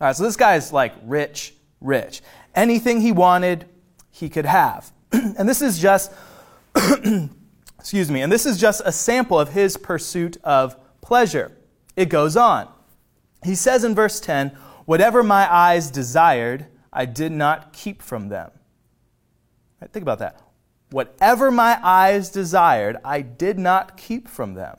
All 0.00 0.08
right, 0.08 0.16
so 0.16 0.22
this 0.22 0.36
guy's 0.36 0.72
like 0.72 0.94
rich, 1.04 1.54
rich. 1.80 2.22
Anything 2.54 3.00
he 3.00 3.12
wanted, 3.12 3.66
he 4.10 4.28
could 4.28 4.46
have. 4.46 4.92
and 5.12 5.48
this 5.48 5.62
is 5.62 5.78
just 5.78 6.12
Excuse 7.78 8.10
me. 8.10 8.22
And 8.22 8.32
this 8.32 8.44
is 8.44 8.58
just 8.58 8.82
a 8.84 8.92
sample 8.92 9.38
of 9.38 9.50
his 9.50 9.76
pursuit 9.76 10.36
of 10.42 10.76
pleasure. 11.00 11.52
It 11.96 12.06
goes 12.06 12.36
on. 12.36 12.68
He 13.44 13.54
says 13.54 13.84
in 13.84 13.94
verse 13.94 14.20
10 14.20 14.50
Whatever 14.84 15.22
my 15.22 15.52
eyes 15.52 15.90
desired, 15.90 16.66
I 16.92 17.04
did 17.04 17.30
not 17.30 17.72
keep 17.72 18.02
from 18.02 18.28
them. 18.28 18.50
Right, 19.80 19.92
think 19.92 20.02
about 20.02 20.18
that. 20.20 20.40
Whatever 20.90 21.50
my 21.50 21.78
eyes 21.82 22.30
desired, 22.30 22.96
I 23.04 23.20
did 23.20 23.58
not 23.58 23.96
keep 23.96 24.26
from 24.26 24.54
them. 24.54 24.78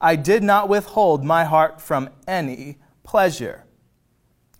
I 0.00 0.16
did 0.16 0.42
not 0.42 0.68
withhold 0.68 1.24
my 1.24 1.44
heart 1.44 1.80
from 1.80 2.10
any 2.26 2.78
pleasure. 3.02 3.64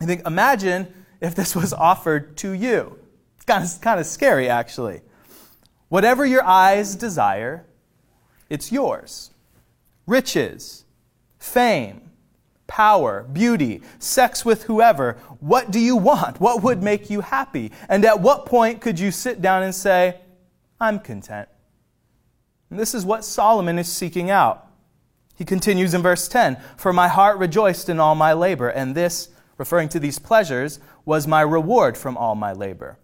I 0.00 0.04
think, 0.04 0.26
imagine 0.26 0.92
if 1.20 1.34
this 1.34 1.56
was 1.56 1.72
offered 1.72 2.37
to 2.38 2.52
you. 2.52 2.99
It's 3.37 3.44
kind 3.44 3.64
of, 3.64 3.80
kind 3.80 3.99
of 4.00 4.06
scary, 4.06 4.49
actually. 4.49 5.00
Whatever 5.88 6.26
your 6.26 6.44
eyes 6.44 6.94
desire, 6.94 7.66
it's 8.50 8.70
yours. 8.70 9.30
Riches, 10.06 10.84
fame, 11.38 12.11
power, 12.66 13.25
beauty, 13.32 13.82
sex 13.99 14.44
with 14.44 14.64
whoever. 14.64 15.18
What 15.40 15.70
do 15.70 15.78
you 15.78 15.96
want? 15.96 16.40
What 16.40 16.62
would 16.62 16.82
make 16.82 17.11
you 17.11 17.20
happy? 17.20 17.72
And 17.88 18.04
at 18.04 18.20
what 18.20 18.46
point 18.46 18.80
could 18.80 18.99
you 18.99 19.11
sit 19.11 19.42
down 19.42 19.62
and 19.62 19.75
say, 19.75 20.20
I'm 20.82 20.98
content? 20.98 21.48
And 22.68 22.78
this 22.78 22.92
is 22.92 23.04
what 23.04 23.24
Solomon 23.24 23.78
is 23.78 23.90
seeking 23.90 24.30
out. 24.30 24.66
He 25.36 25.44
continues 25.44 25.94
in 25.94 26.02
verse 26.02 26.26
10 26.26 26.58
For 26.76 26.92
my 26.92 27.06
heart 27.06 27.38
rejoiced 27.38 27.88
in 27.88 28.00
all 28.00 28.16
my 28.16 28.32
labor, 28.32 28.68
and 28.68 28.94
this, 28.94 29.28
referring 29.58 29.88
to 29.90 30.00
these 30.00 30.18
pleasures, 30.18 30.80
was 31.04 31.26
my 31.28 31.40
reward 31.40 31.96
from 31.96 32.16
all 32.16 32.34
my 32.34 32.52
labor. 32.52 32.98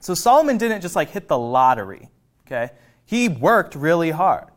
So 0.00 0.14
Solomon 0.14 0.58
didn't 0.58 0.80
just 0.80 0.96
like 0.96 1.10
hit 1.10 1.28
the 1.28 1.38
lottery, 1.38 2.10
okay? 2.46 2.72
He 3.04 3.28
worked 3.28 3.76
really 3.76 4.10
hard. 4.10 4.48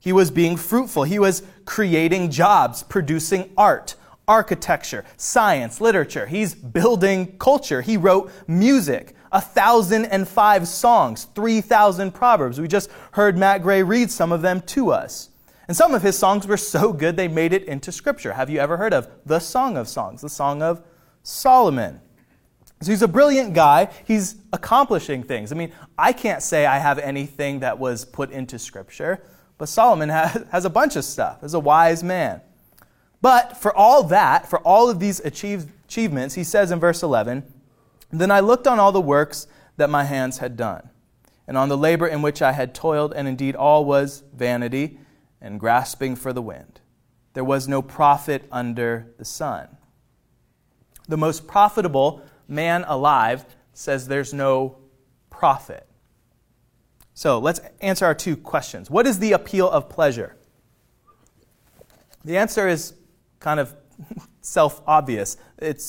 He 0.00 0.12
was 0.12 0.32
being 0.32 0.56
fruitful. 0.56 1.04
He 1.04 1.20
was 1.20 1.44
creating 1.64 2.32
jobs, 2.32 2.82
producing 2.82 3.50
art, 3.56 3.94
architecture, 4.26 5.04
science, 5.16 5.80
literature. 5.80 6.26
He's 6.26 6.54
building 6.54 7.38
culture. 7.38 7.82
He 7.82 7.96
wrote 7.96 8.32
music, 8.48 9.14
a 9.34 9.40
thousand 9.40 10.06
and 10.06 10.26
five 10.26 10.66
songs, 10.68 11.24
3,000 11.34 12.12
proverbs. 12.12 12.60
We 12.60 12.68
just 12.68 12.88
heard 13.10 13.36
Matt 13.36 13.62
Gray 13.62 13.82
read 13.82 14.10
some 14.10 14.30
of 14.30 14.42
them 14.42 14.60
to 14.62 14.92
us. 14.92 15.30
And 15.66 15.76
some 15.76 15.92
of 15.92 16.02
his 16.02 16.16
songs 16.16 16.46
were 16.46 16.56
so 16.56 16.92
good 16.92 17.16
they 17.16 17.26
made 17.26 17.52
it 17.52 17.64
into 17.64 17.90
scripture. 17.90 18.34
Have 18.34 18.48
you 18.48 18.60
ever 18.60 18.76
heard 18.76 18.94
of 18.94 19.08
the 19.26 19.40
Song 19.40 19.76
of 19.76 19.88
Songs, 19.88 20.20
the 20.20 20.28
Song 20.28 20.62
of 20.62 20.82
Solomon? 21.24 22.00
So 22.80 22.92
he's 22.92 23.02
a 23.02 23.08
brilliant 23.08 23.54
guy. 23.54 23.90
He's 24.04 24.36
accomplishing 24.52 25.24
things. 25.24 25.50
I 25.50 25.56
mean, 25.56 25.72
I 25.98 26.12
can't 26.12 26.42
say 26.42 26.66
I 26.66 26.78
have 26.78 26.98
anything 27.00 27.60
that 27.60 27.78
was 27.78 28.04
put 28.04 28.30
into 28.30 28.58
scripture. 28.58 29.24
But 29.58 29.68
Solomon 29.68 30.08
has, 30.10 30.64
a 30.64 30.70
bunch 30.70 30.94
of 30.94 31.04
stuff, 31.04 31.38
as 31.42 31.54
a 31.54 31.60
wise 31.60 32.04
man. 32.04 32.40
But 33.20 33.56
for 33.56 33.74
all 33.74 34.04
that, 34.04 34.48
for 34.48 34.60
all 34.60 34.90
of 34.90 35.00
these 35.00 35.18
achieve, 35.20 35.72
achievements, 35.86 36.34
he 36.34 36.44
says 36.44 36.70
in 36.70 36.78
verse 36.78 37.02
11, 37.02 37.53
Then 38.18 38.30
I 38.30 38.40
looked 38.40 38.66
on 38.66 38.78
all 38.78 38.92
the 38.92 39.00
works 39.00 39.46
that 39.76 39.90
my 39.90 40.04
hands 40.04 40.38
had 40.38 40.56
done, 40.56 40.90
and 41.48 41.56
on 41.56 41.68
the 41.68 41.76
labor 41.76 42.06
in 42.06 42.22
which 42.22 42.40
I 42.40 42.52
had 42.52 42.74
toiled, 42.74 43.12
and 43.12 43.26
indeed 43.26 43.56
all 43.56 43.84
was 43.84 44.22
vanity 44.32 44.98
and 45.40 45.58
grasping 45.58 46.14
for 46.14 46.32
the 46.32 46.42
wind. 46.42 46.80
There 47.32 47.44
was 47.44 47.66
no 47.66 47.82
profit 47.82 48.46
under 48.52 49.12
the 49.18 49.24
sun. 49.24 49.76
The 51.08 51.16
most 51.16 51.48
profitable 51.48 52.22
man 52.46 52.84
alive 52.86 53.44
says 53.72 54.06
there's 54.06 54.32
no 54.32 54.78
profit. 55.28 55.86
So 57.14 57.38
let's 57.38 57.60
answer 57.80 58.06
our 58.06 58.14
two 58.14 58.36
questions. 58.36 58.88
What 58.90 59.06
is 59.06 59.18
the 59.18 59.32
appeal 59.32 59.68
of 59.68 59.88
pleasure? 59.88 60.36
The 62.24 62.38
answer 62.38 62.68
is 62.68 62.94
kind 63.40 63.58
of 63.58 63.74
self 64.40 64.82
obvious. 64.86 65.36
It 65.58 65.82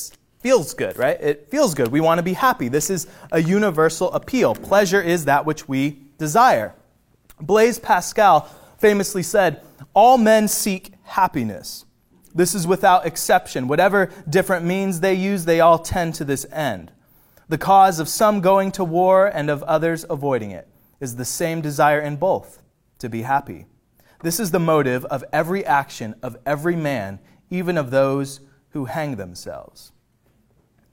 feels 0.45 0.75
good, 0.75 0.95
right? 0.95 1.19
It 1.19 1.49
feels 1.49 1.73
good. 1.73 1.87
We 1.87 2.01
want 2.01 2.19
to 2.19 2.23
be 2.23 2.33
happy. 2.33 2.67
This 2.67 2.91
is 2.91 3.07
a 3.31 3.41
universal 3.41 4.11
appeal. 4.11 4.53
Pleasure 4.53 5.01
is 5.01 5.25
that 5.25 5.43
which 5.43 5.67
we 5.67 5.97
desire. 6.19 6.75
Blaise 7.41 7.79
Pascal 7.79 8.41
famously 8.77 9.23
said, 9.23 9.63
All 9.95 10.19
men 10.19 10.47
seek 10.47 10.91
happiness. 11.01 11.85
This 12.35 12.53
is 12.53 12.67
without 12.67 13.07
exception. 13.07 13.67
Whatever 13.67 14.11
different 14.29 14.67
means 14.67 14.99
they 14.99 15.15
use, 15.15 15.45
they 15.45 15.61
all 15.61 15.79
tend 15.79 16.13
to 16.13 16.23
this 16.23 16.45
end. 16.51 16.91
The 17.49 17.57
cause 17.57 17.99
of 17.99 18.07
some 18.07 18.39
going 18.39 18.71
to 18.73 18.83
war 18.83 19.25
and 19.25 19.49
of 19.49 19.63
others 19.63 20.05
avoiding 20.11 20.51
it 20.51 20.67
is 20.99 21.15
the 21.15 21.25
same 21.25 21.59
desire 21.59 21.99
in 21.99 22.17
both 22.17 22.61
to 22.99 23.09
be 23.09 23.23
happy. 23.23 23.65
This 24.21 24.39
is 24.39 24.51
the 24.51 24.59
motive 24.59 25.05
of 25.05 25.25
every 25.33 25.65
action 25.65 26.13
of 26.21 26.37
every 26.45 26.75
man, 26.75 27.17
even 27.49 27.79
of 27.79 27.89
those 27.89 28.41
who 28.69 28.85
hang 28.85 29.15
themselves. 29.15 29.91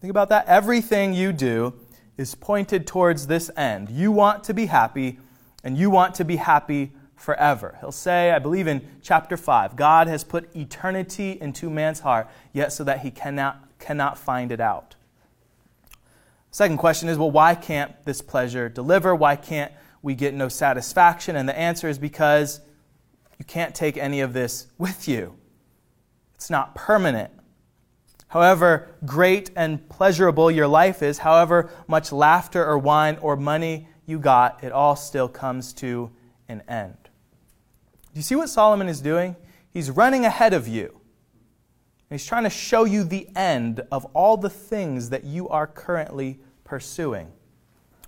Think 0.03 0.11
about 0.11 0.31
that. 0.31 0.47
Everything 0.49 1.15
you 1.15 1.33
do 1.33 1.75
is 2.17 2.35
pointed 2.35 2.89
towards 2.89 3.29
this 3.29 3.53
end. 3.57 3.89
You 3.89 4.11
want 4.11 4.43
to 4.45 4.53
be 4.53 4.67
happy, 4.67 5.21
and 5.63 5.79
you 5.79 5.91
want 5.91 6.17
to 6.17 6.25
be 6.25 6.35
happy 6.35 6.91
forever. 7.15 7.77
He'll 7.79 7.93
say, 7.93 8.33
I 8.33 8.41
believe 8.41 8.67
in 8.67 8.85
chapter 9.01 9.37
5, 9.37 9.77
God 9.77 10.09
has 10.09 10.25
put 10.25 10.57
eternity 10.57 11.39
into 11.41 11.71
man's 11.71 12.01
heart, 12.01 12.29
yet 12.53 12.73
so 12.73 12.83
that 12.83 13.03
he 13.03 13.13
cannot, 13.13 13.63
cannot 13.79 14.19
find 14.19 14.51
it 14.51 14.59
out. 14.59 14.97
Second 16.51 16.79
question 16.79 17.09
is, 17.09 17.17
well, 17.17 17.31
why 17.31 17.55
can't 17.55 17.95
this 18.05 18.21
pleasure 18.23 18.69
deliver? 18.69 19.15
Why 19.15 19.37
can't 19.37 19.71
we 20.03 20.17
get 20.17 20.35
no 20.35 20.49
satisfaction? 20.49 21.37
And 21.37 21.49
the 21.49 21.57
answer 21.57 21.89
is 21.89 22.01
because 22.01 22.61
you 23.39 23.45
can't 23.45 23.73
take 23.73 23.97
any 23.97 24.21
of 24.21 24.33
this 24.33 24.67
with 24.79 25.07
you. 25.07 25.37
It's 26.35 26.51
not 26.51 26.75
permanent. 26.75 27.31
However 28.33 28.89
great 29.05 29.51
and 29.57 29.87
pleasurable 29.91 30.51
your 30.51 30.67
life 30.67 31.03
is, 31.03 31.19
however 31.19 31.69
much 31.87 32.13
laughter 32.13 32.65
or 32.65 32.79
wine 32.79 33.19
or 33.21 33.37
money 33.37 33.89
you 34.07 34.19
got, 34.19 34.65
it 34.65 34.73
all 34.73 34.97
still 34.97 35.29
comes 35.29 35.75
to 35.75 36.11
an 36.49 36.63
end. 36.67 36.97
Do 37.03 38.19
you 38.19 38.23
see 38.23 38.35
what 38.35 38.49
Solomon 38.49 38.89
is 38.89 39.03
doing? 39.03 39.37
He's 39.71 39.91
running 39.91 40.25
ahead 40.25 40.55
of 40.55 40.67
you. 40.67 40.99
He's 42.09 42.25
trying 42.25 42.45
to 42.45 42.51
show 42.51 42.85
you 42.85 43.05
the 43.05 43.29
end 43.37 43.83
of 43.93 44.07
all 44.15 44.39
the 44.39 44.49
things 44.49 45.11
that 45.11 45.25
you 45.25 45.51
are 45.51 45.67
currently 45.67 46.41
pursuing. 46.65 47.31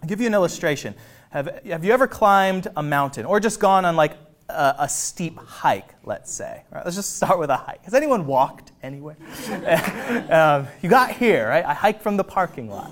I'll 0.02 0.08
give 0.08 0.22
you 0.22 0.26
an 0.26 0.32
illustration. 0.32 0.94
Have, 1.32 1.60
have 1.66 1.84
you 1.84 1.92
ever 1.92 2.06
climbed 2.06 2.68
a 2.76 2.82
mountain 2.82 3.26
or 3.26 3.40
just 3.40 3.60
gone 3.60 3.84
on 3.84 3.94
like 3.94 4.16
a, 4.48 4.74
a 4.80 4.88
steep 4.88 5.38
hike, 5.38 5.94
let's 6.04 6.32
say? 6.32 6.62
Right, 6.70 6.84
let's 6.84 6.96
just 6.96 7.16
start 7.16 7.38
with 7.38 7.50
a 7.50 7.56
hike. 7.56 7.84
Has 7.84 7.94
anyone 7.94 8.26
walked 8.26 8.72
anywhere? 8.82 9.16
um, 10.30 10.66
you 10.82 10.88
got 10.88 11.12
here, 11.12 11.48
right? 11.48 11.64
I 11.64 11.74
hiked 11.74 12.02
from 12.02 12.16
the 12.16 12.24
parking 12.24 12.68
lot. 12.68 12.90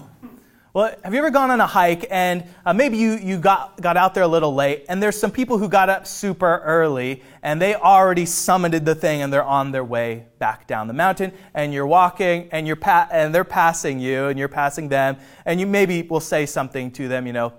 Well, 0.74 0.94
have 1.04 1.12
you 1.12 1.18
ever 1.18 1.28
gone 1.30 1.50
on 1.50 1.60
a 1.60 1.66
hike 1.66 2.06
and 2.10 2.44
uh, 2.64 2.72
maybe 2.72 2.96
you, 2.96 3.18
you 3.18 3.36
got, 3.36 3.78
got 3.82 3.98
out 3.98 4.14
there 4.14 4.22
a 4.22 4.28
little 4.28 4.54
late 4.54 4.86
and 4.88 5.02
there's 5.02 5.20
some 5.20 5.30
people 5.30 5.58
who 5.58 5.68
got 5.68 5.90
up 5.90 6.06
super 6.06 6.62
early 6.64 7.22
and 7.42 7.60
they 7.60 7.74
already 7.74 8.24
summited 8.24 8.86
the 8.86 8.94
thing 8.94 9.20
and 9.20 9.30
they're 9.30 9.44
on 9.44 9.70
their 9.70 9.84
way 9.84 10.24
back 10.38 10.66
down 10.66 10.86
the 10.86 10.94
mountain 10.94 11.30
and 11.52 11.74
you're 11.74 11.86
walking 11.86 12.48
and, 12.52 12.66
you're 12.66 12.76
pa- 12.76 13.06
and 13.12 13.34
they're 13.34 13.44
passing 13.44 14.00
you 14.00 14.28
and 14.28 14.38
you're 14.38 14.48
passing 14.48 14.88
them 14.88 15.18
and 15.44 15.60
you 15.60 15.66
maybe 15.66 16.00
will 16.00 16.20
say 16.20 16.46
something 16.46 16.90
to 16.92 17.06
them, 17.06 17.26
you 17.26 17.34
know, 17.34 17.52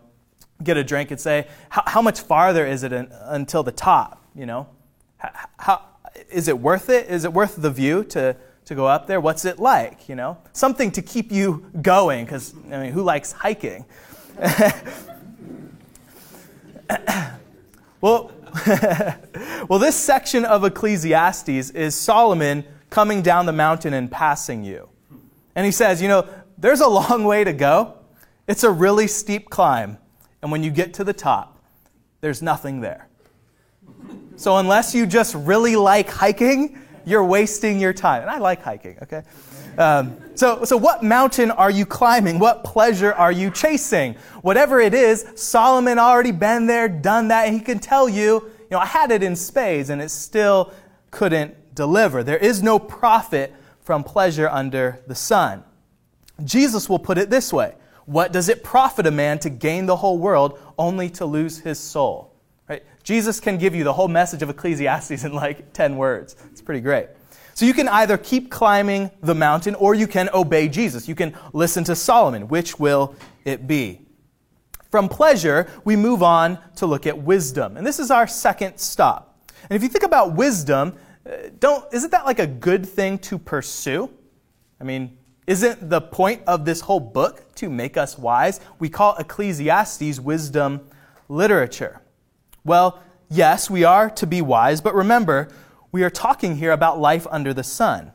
get 0.63 0.77
a 0.77 0.83
drink 0.83 1.11
and 1.11 1.19
say, 1.19 1.47
how, 1.69 2.01
much 2.01 2.21
farther 2.21 2.65
is 2.65 2.83
it 2.83 2.93
in, 2.93 3.09
until 3.21 3.63
the 3.63 3.71
top? 3.71 4.23
You 4.35 4.45
know, 4.45 4.67
how, 5.57 5.81
is 6.29 6.47
it 6.47 6.57
worth 6.59 6.89
it? 6.89 7.09
Is 7.09 7.25
it 7.25 7.33
worth 7.33 7.55
the 7.55 7.71
view 7.71 8.03
to, 8.05 8.35
to 8.65 8.75
go 8.75 8.87
up 8.87 9.07
there? 9.07 9.19
What's 9.21 9.45
it 9.45 9.59
like? 9.59 10.09
You 10.09 10.15
know, 10.15 10.37
something 10.53 10.91
to 10.91 11.01
keep 11.01 11.31
you 11.31 11.65
going, 11.81 12.25
because 12.25 12.53
I 12.71 12.81
mean, 12.81 12.91
who 12.91 13.01
likes 13.03 13.31
hiking? 13.31 13.85
well, 18.01 18.31
well, 19.67 19.79
this 19.79 19.95
section 19.95 20.45
of 20.45 20.63
Ecclesiastes 20.63 21.71
is 21.71 21.95
Solomon 21.95 22.63
coming 22.89 23.21
down 23.23 23.45
the 23.47 23.53
mountain 23.53 23.93
and 23.93 24.11
passing 24.11 24.63
you. 24.63 24.89
And 25.55 25.65
he 25.65 25.71
says, 25.71 26.01
you 26.01 26.07
know, 26.07 26.27
there's 26.57 26.81
a 26.81 26.87
long 26.87 27.23
way 27.23 27.43
to 27.43 27.53
go. 27.53 27.97
It's 28.47 28.63
a 28.63 28.71
really 28.71 29.07
steep 29.07 29.49
climb. 29.49 29.97
And 30.43 30.51
when 30.51 30.61
you 30.61 30.71
get 30.71 30.93
to 30.95 31.05
the 31.05 31.13
top, 31.13 31.57
there's 32.19 32.41
nothing 32.41 32.81
there. 32.81 33.07
So 34.35 34.57
unless 34.57 34.93
you 34.93 35.05
just 35.05 35.35
really 35.35 35.77
like 35.77 36.09
hiking, 36.09 36.77
you're 37.05 37.23
wasting 37.23 37.79
your 37.79 37.93
time. 37.93 38.23
And 38.23 38.29
I 38.29 38.39
like 38.39 38.61
hiking, 38.61 38.97
okay? 39.01 39.23
Um, 39.77 40.17
so, 40.35 40.65
so, 40.65 40.75
what 40.75 41.01
mountain 41.01 41.49
are 41.49 41.71
you 41.71 41.85
climbing? 41.85 42.39
What 42.39 42.63
pleasure 42.63 43.13
are 43.13 43.31
you 43.31 43.49
chasing? 43.51 44.15
Whatever 44.41 44.79
it 44.79 44.93
is, 44.93 45.25
Solomon 45.35 45.97
already 45.97 46.31
been 46.31 46.67
there, 46.67 46.87
done 46.87 47.29
that, 47.29 47.47
and 47.47 47.55
he 47.55 47.61
can 47.61 47.79
tell 47.79 48.07
you, 48.07 48.43
you 48.59 48.67
know, 48.69 48.79
I 48.79 48.85
had 48.85 49.11
it 49.11 49.23
in 49.23 49.35
spades 49.35 49.89
and 49.89 50.01
it 50.01 50.09
still 50.09 50.73
couldn't 51.09 51.73
deliver. 51.73 52.21
There 52.21 52.37
is 52.37 52.61
no 52.61 52.77
profit 52.77 53.53
from 53.79 54.03
pleasure 54.03 54.49
under 54.49 55.01
the 55.07 55.15
sun. 55.15 55.63
Jesus 56.43 56.89
will 56.89 56.99
put 56.99 57.17
it 57.17 57.29
this 57.29 57.53
way 57.53 57.75
What 58.05 58.31
does 58.31 58.49
it 58.49 58.63
profit 58.63 59.07
a 59.07 59.11
man 59.11 59.39
to 59.39 59.49
gain 59.49 59.85
the 59.85 59.95
whole 59.95 60.17
world 60.17 60.59
only 60.77 61.09
to 61.11 61.25
lose 61.25 61.59
his 61.59 61.79
soul? 61.79 62.35
Right? 62.67 62.83
Jesus 63.03 63.39
can 63.39 63.57
give 63.57 63.75
you 63.75 63.83
the 63.83 63.93
whole 63.93 64.07
message 64.07 64.41
of 64.41 64.49
Ecclesiastes 64.49 65.23
in 65.23 65.33
like 65.33 65.73
10 65.73 65.97
words. 65.97 66.35
It's 66.51 66.61
pretty 66.61 66.81
great. 66.81 67.07
So 67.53 67.65
you 67.65 67.73
can 67.73 67.87
either 67.87 68.17
keep 68.17 68.49
climbing 68.49 69.11
the 69.21 69.35
mountain 69.35 69.75
or 69.75 69.93
you 69.93 70.07
can 70.07 70.29
obey 70.33 70.67
Jesus. 70.67 71.07
You 71.07 71.15
can 71.15 71.37
listen 71.53 71.83
to 71.85 71.95
Solomon. 71.95 72.47
Which 72.47 72.79
will 72.79 73.15
it 73.45 73.67
be? 73.67 74.01
From 74.89 75.09
pleasure, 75.09 75.67
we 75.85 75.95
move 75.95 76.23
on 76.23 76.57
to 76.75 76.85
look 76.85 77.07
at 77.07 77.17
wisdom. 77.17 77.77
And 77.77 77.85
this 77.85 77.99
is 77.99 78.11
our 78.11 78.27
second 78.27 78.77
stop. 78.77 79.39
And 79.69 79.75
if 79.75 79.83
you 79.83 79.89
think 79.89 80.03
about 80.03 80.35
wisdom, 80.35 80.95
uh, 81.25 81.49
don't, 81.59 81.91
isn't 81.93 82.11
that 82.11 82.25
like 82.25 82.39
a 82.39 82.47
good 82.47 82.85
thing 82.85 83.17
to 83.19 83.37
pursue? 83.37 84.09
I 84.79 84.83
mean, 84.83 85.17
isn't 85.45 85.89
the 85.89 86.01
point 86.01 86.41
of 86.47 86.65
this 86.65 86.81
whole 86.81 86.99
book 86.99 87.53
to 87.55 87.69
make 87.69 87.97
us 87.97 88.17
wise? 88.17 88.59
We 88.79 88.89
call 88.89 89.15
Ecclesiastes 89.17 90.19
wisdom 90.19 90.87
literature. 91.27 92.01
Well, 92.63 93.01
yes, 93.29 93.69
we 93.69 93.83
are 93.83 94.09
to 94.11 94.25
be 94.25 94.41
wise, 94.41 94.79
but 94.79 94.95
remember, 94.95 95.49
we 95.91 96.03
are 96.03 96.09
talking 96.09 96.55
here 96.57 96.71
about 96.71 96.99
life 96.99 97.27
under 97.29 97.53
the 97.53 97.63
sun. 97.63 98.13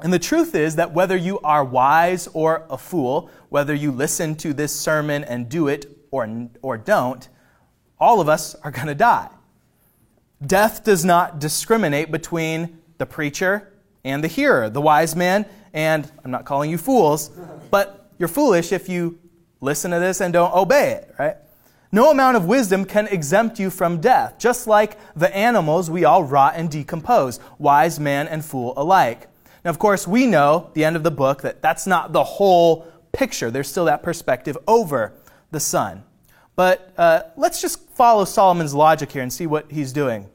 And 0.00 0.12
the 0.12 0.18
truth 0.18 0.54
is 0.54 0.76
that 0.76 0.92
whether 0.92 1.16
you 1.16 1.38
are 1.40 1.64
wise 1.64 2.28
or 2.28 2.66
a 2.68 2.76
fool, 2.76 3.30
whether 3.48 3.74
you 3.74 3.92
listen 3.92 4.34
to 4.36 4.52
this 4.52 4.72
sermon 4.74 5.24
and 5.24 5.48
do 5.48 5.68
it 5.68 5.86
or, 6.10 6.48
or 6.62 6.76
don't, 6.76 7.28
all 7.98 8.20
of 8.20 8.28
us 8.28 8.54
are 8.56 8.70
going 8.70 8.88
to 8.88 8.94
die. 8.94 9.28
Death 10.44 10.84
does 10.84 11.04
not 11.04 11.38
discriminate 11.38 12.10
between 12.10 12.78
the 12.98 13.06
preacher 13.06 13.72
and 14.04 14.22
the 14.22 14.28
hearer, 14.28 14.68
the 14.68 14.80
wise 14.80 15.16
man, 15.16 15.46
and 15.76 16.10
I'm 16.24 16.30
not 16.30 16.46
calling 16.46 16.70
you 16.70 16.78
fools, 16.78 17.30
but 17.70 18.10
you're 18.18 18.28
foolish 18.28 18.72
if 18.72 18.88
you 18.88 19.18
listen 19.60 19.90
to 19.90 20.00
this 20.00 20.22
and 20.22 20.32
don't 20.32 20.52
obey 20.54 20.92
it, 20.92 21.14
right? 21.18 21.36
No 21.92 22.10
amount 22.10 22.38
of 22.38 22.46
wisdom 22.46 22.86
can 22.86 23.06
exempt 23.08 23.60
you 23.60 23.68
from 23.70 24.00
death. 24.00 24.38
Just 24.38 24.66
like 24.66 24.98
the 25.14 25.34
animals, 25.36 25.90
we 25.90 26.04
all 26.04 26.24
rot 26.24 26.54
and 26.56 26.70
decompose, 26.70 27.38
wise 27.58 28.00
man 28.00 28.26
and 28.26 28.44
fool 28.44 28.72
alike. 28.76 29.28
Now, 29.64 29.70
of 29.70 29.78
course, 29.78 30.08
we 30.08 30.26
know, 30.26 30.70
the 30.72 30.84
end 30.84 30.96
of 30.96 31.02
the 31.02 31.10
book, 31.10 31.42
that 31.42 31.60
that's 31.60 31.86
not 31.86 32.12
the 32.12 32.24
whole 32.24 32.86
picture. 33.12 33.50
There's 33.50 33.68
still 33.68 33.84
that 33.84 34.02
perspective 34.02 34.56
over 34.66 35.12
the 35.50 35.60
sun. 35.60 36.04
But 36.54 36.94
uh, 36.96 37.24
let's 37.36 37.60
just 37.60 37.86
follow 37.90 38.24
Solomon's 38.24 38.74
logic 38.74 39.12
here 39.12 39.22
and 39.22 39.32
see 39.32 39.46
what 39.46 39.70
he's 39.70 39.92
doing. 39.92 40.28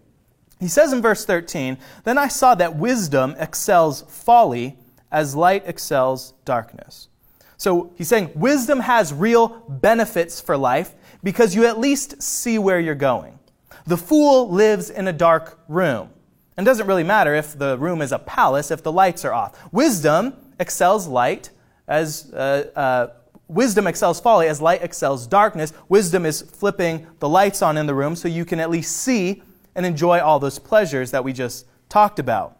He 0.60 0.68
says 0.68 0.94
in 0.94 1.02
verse 1.02 1.26
13, 1.26 1.80
Then 2.04 2.20
I 2.20 2.28
saw 2.28 2.54
that 2.56 2.76
wisdom 2.76 3.36
excels 3.40 4.04
folly 4.04 4.78
as 5.12 5.36
light 5.36 5.64
excels 5.66 6.34
darkness. 6.46 7.10
So 7.58 7.94
he's 7.96 8.08
saying 8.08 8.32
wisdom 8.34 8.80
has 8.80 9.14
real 9.14 9.50
benefits 9.70 10.42
for 10.42 10.58
life 10.58 10.96
because 11.24 11.54
you 11.54 11.66
at 11.66 11.80
least 11.80 12.22
see 12.22 12.58
where 12.58 12.80
you're 12.80 12.96
going. 12.96 13.38
The 13.86 13.98
fool 13.98 14.50
lives 14.50 14.90
in 14.90 15.08
a 15.08 15.14
dark 15.14 15.60
room. 15.68 16.10
And 16.58 16.66
doesn't 16.66 16.88
really 16.88 17.04
matter 17.04 17.34
if 17.36 17.58
the 17.58 17.78
room 17.78 18.02
is 18.02 18.12
a 18.12 18.20
palace 18.20 18.72
if 18.72 18.84
the 18.84 18.92
lights 18.92 19.26
are 19.26 19.34
off. 19.34 19.58
Wisdom 19.72 20.34
excels 20.60 21.08
light 21.08 21.50
as 21.88 22.32
uh, 22.34 22.70
uh, 22.76 23.08
wisdom 23.48 23.88
excels 23.88 24.20
folly 24.20 24.48
as 24.48 24.62
light 24.62 24.82
excels 24.82 25.28
darkness. 25.28 25.74
Wisdom 25.90 26.26
is 26.26 26.42
flipping 26.42 27.06
the 27.20 27.30
lights 27.30 27.62
on 27.62 27.78
in 27.78 27.86
the 27.86 27.96
room 27.96 28.16
so 28.16 28.28
you 28.28 28.46
can 28.46 28.60
at 28.60 28.70
least 28.70 28.98
see 28.98 29.44
and 29.76 29.86
enjoy 29.86 30.20
all 30.20 30.40
those 30.40 30.60
pleasures 30.60 31.12
that 31.12 31.24
we 31.24 31.34
just 31.34 31.66
talked 31.90 32.20
about. 32.20 32.58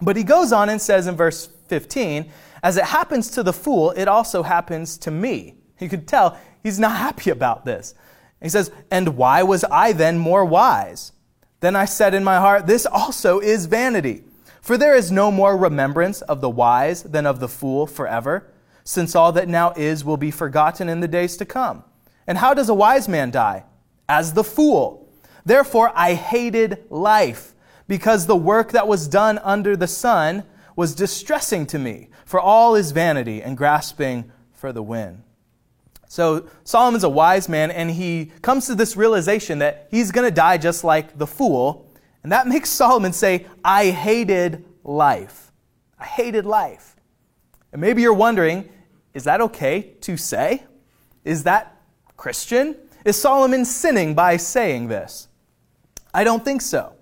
But 0.00 0.16
he 0.16 0.22
goes 0.22 0.52
on 0.52 0.68
and 0.68 0.80
says 0.80 1.06
in 1.06 1.16
verse 1.16 1.48
15, 1.68 2.30
as 2.62 2.76
it 2.76 2.84
happens 2.84 3.30
to 3.30 3.42
the 3.42 3.52
fool, 3.52 3.90
it 3.92 4.08
also 4.08 4.42
happens 4.42 4.98
to 4.98 5.10
me. 5.10 5.56
You 5.78 5.88
could 5.88 6.08
tell 6.08 6.38
He's 6.62 6.78
not 6.78 6.96
happy 6.96 7.30
about 7.30 7.64
this. 7.64 7.94
He 8.42 8.48
says, 8.48 8.70
And 8.90 9.16
why 9.16 9.42
was 9.42 9.64
I 9.64 9.92
then 9.92 10.18
more 10.18 10.44
wise? 10.44 11.12
Then 11.60 11.74
I 11.74 11.86
said 11.86 12.14
in 12.14 12.24
my 12.24 12.36
heart, 12.36 12.66
This 12.66 12.86
also 12.86 13.40
is 13.40 13.66
vanity. 13.66 14.24
For 14.60 14.76
there 14.76 14.94
is 14.94 15.10
no 15.10 15.30
more 15.30 15.56
remembrance 15.56 16.20
of 16.22 16.40
the 16.40 16.50
wise 16.50 17.02
than 17.02 17.26
of 17.26 17.40
the 17.40 17.48
fool 17.48 17.86
forever, 17.86 18.52
since 18.84 19.14
all 19.14 19.32
that 19.32 19.48
now 19.48 19.72
is 19.76 20.04
will 20.04 20.16
be 20.16 20.30
forgotten 20.30 20.88
in 20.88 21.00
the 21.00 21.08
days 21.08 21.36
to 21.38 21.44
come. 21.44 21.84
And 22.26 22.38
how 22.38 22.54
does 22.54 22.68
a 22.68 22.74
wise 22.74 23.08
man 23.08 23.30
die? 23.30 23.64
As 24.08 24.34
the 24.34 24.44
fool. 24.44 25.08
Therefore 25.44 25.92
I 25.94 26.14
hated 26.14 26.84
life, 26.90 27.54
because 27.86 28.26
the 28.26 28.36
work 28.36 28.72
that 28.72 28.86
was 28.86 29.08
done 29.08 29.38
under 29.38 29.74
the 29.76 29.86
sun 29.86 30.44
was 30.78 30.94
distressing 30.94 31.66
to 31.66 31.76
me, 31.76 32.08
for 32.24 32.38
all 32.38 32.76
is 32.76 32.92
vanity 32.92 33.42
and 33.42 33.56
grasping 33.56 34.30
for 34.52 34.72
the 34.72 34.80
wind. 34.80 35.20
So 36.06 36.48
Solomon's 36.62 37.02
a 37.02 37.08
wise 37.08 37.48
man, 37.48 37.72
and 37.72 37.90
he 37.90 38.30
comes 38.42 38.66
to 38.66 38.76
this 38.76 38.96
realization 38.96 39.58
that 39.58 39.88
he's 39.90 40.12
going 40.12 40.24
to 40.24 40.32
die 40.32 40.56
just 40.56 40.84
like 40.84 41.18
the 41.18 41.26
fool. 41.26 41.92
And 42.22 42.30
that 42.30 42.46
makes 42.54 42.70
Solomon 42.70 43.12
say, 43.12 43.46
I 43.64 43.90
hated 43.90 44.64
life. 44.84 45.50
I 45.98 46.04
hated 46.04 46.46
life. 46.46 46.94
And 47.72 47.80
maybe 47.80 48.00
you're 48.00 48.14
wondering, 48.14 48.68
is 49.14 49.24
that 49.24 49.40
okay 49.40 49.94
to 50.02 50.16
say? 50.16 50.62
Is 51.24 51.42
that 51.42 51.76
Christian? 52.16 52.76
Is 53.04 53.20
Solomon 53.20 53.64
sinning 53.64 54.14
by 54.14 54.36
saying 54.36 54.86
this? 54.86 55.26
I 56.14 56.22
don't 56.22 56.44
think 56.44 56.62
so. 56.62 56.92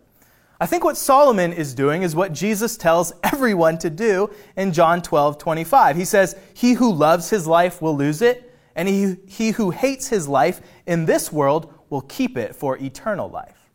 I 0.59 0.66
think 0.66 0.85
what 0.85 0.97
Solomon 0.97 1.53
is 1.53 1.75
doing 1.75 2.03
is 2.03 2.16
what 2.16 2.33
Jesus 2.33 2.77
tells 2.77 3.12
everyone 3.23 3.79
to 3.79 3.90
do 3.90 4.31
in 4.57 4.73
John 4.73 5.03
12, 5.03 5.38
25. 5.38 5.97
He 5.97 6.05
says, 6.05 6.37
He 6.55 6.73
who 6.75 6.92
loves 6.92 7.31
his 7.31 7.47
life 7.47 7.83
will 7.83 7.97
lose 7.97 8.23
it 8.23 8.47
and 8.77 8.88
he, 8.88 9.16
he 9.27 9.51
who 9.51 9.71
hates 9.71 10.09
his 10.09 10.29
life 10.29 10.61
in 10.87 11.07
this 11.07 11.33
world 11.33 11.73
will 11.90 12.03
keep 12.03 12.37
it 12.37 12.55
for 12.55 12.77
eternal 12.79 13.29
life. 13.29 13.71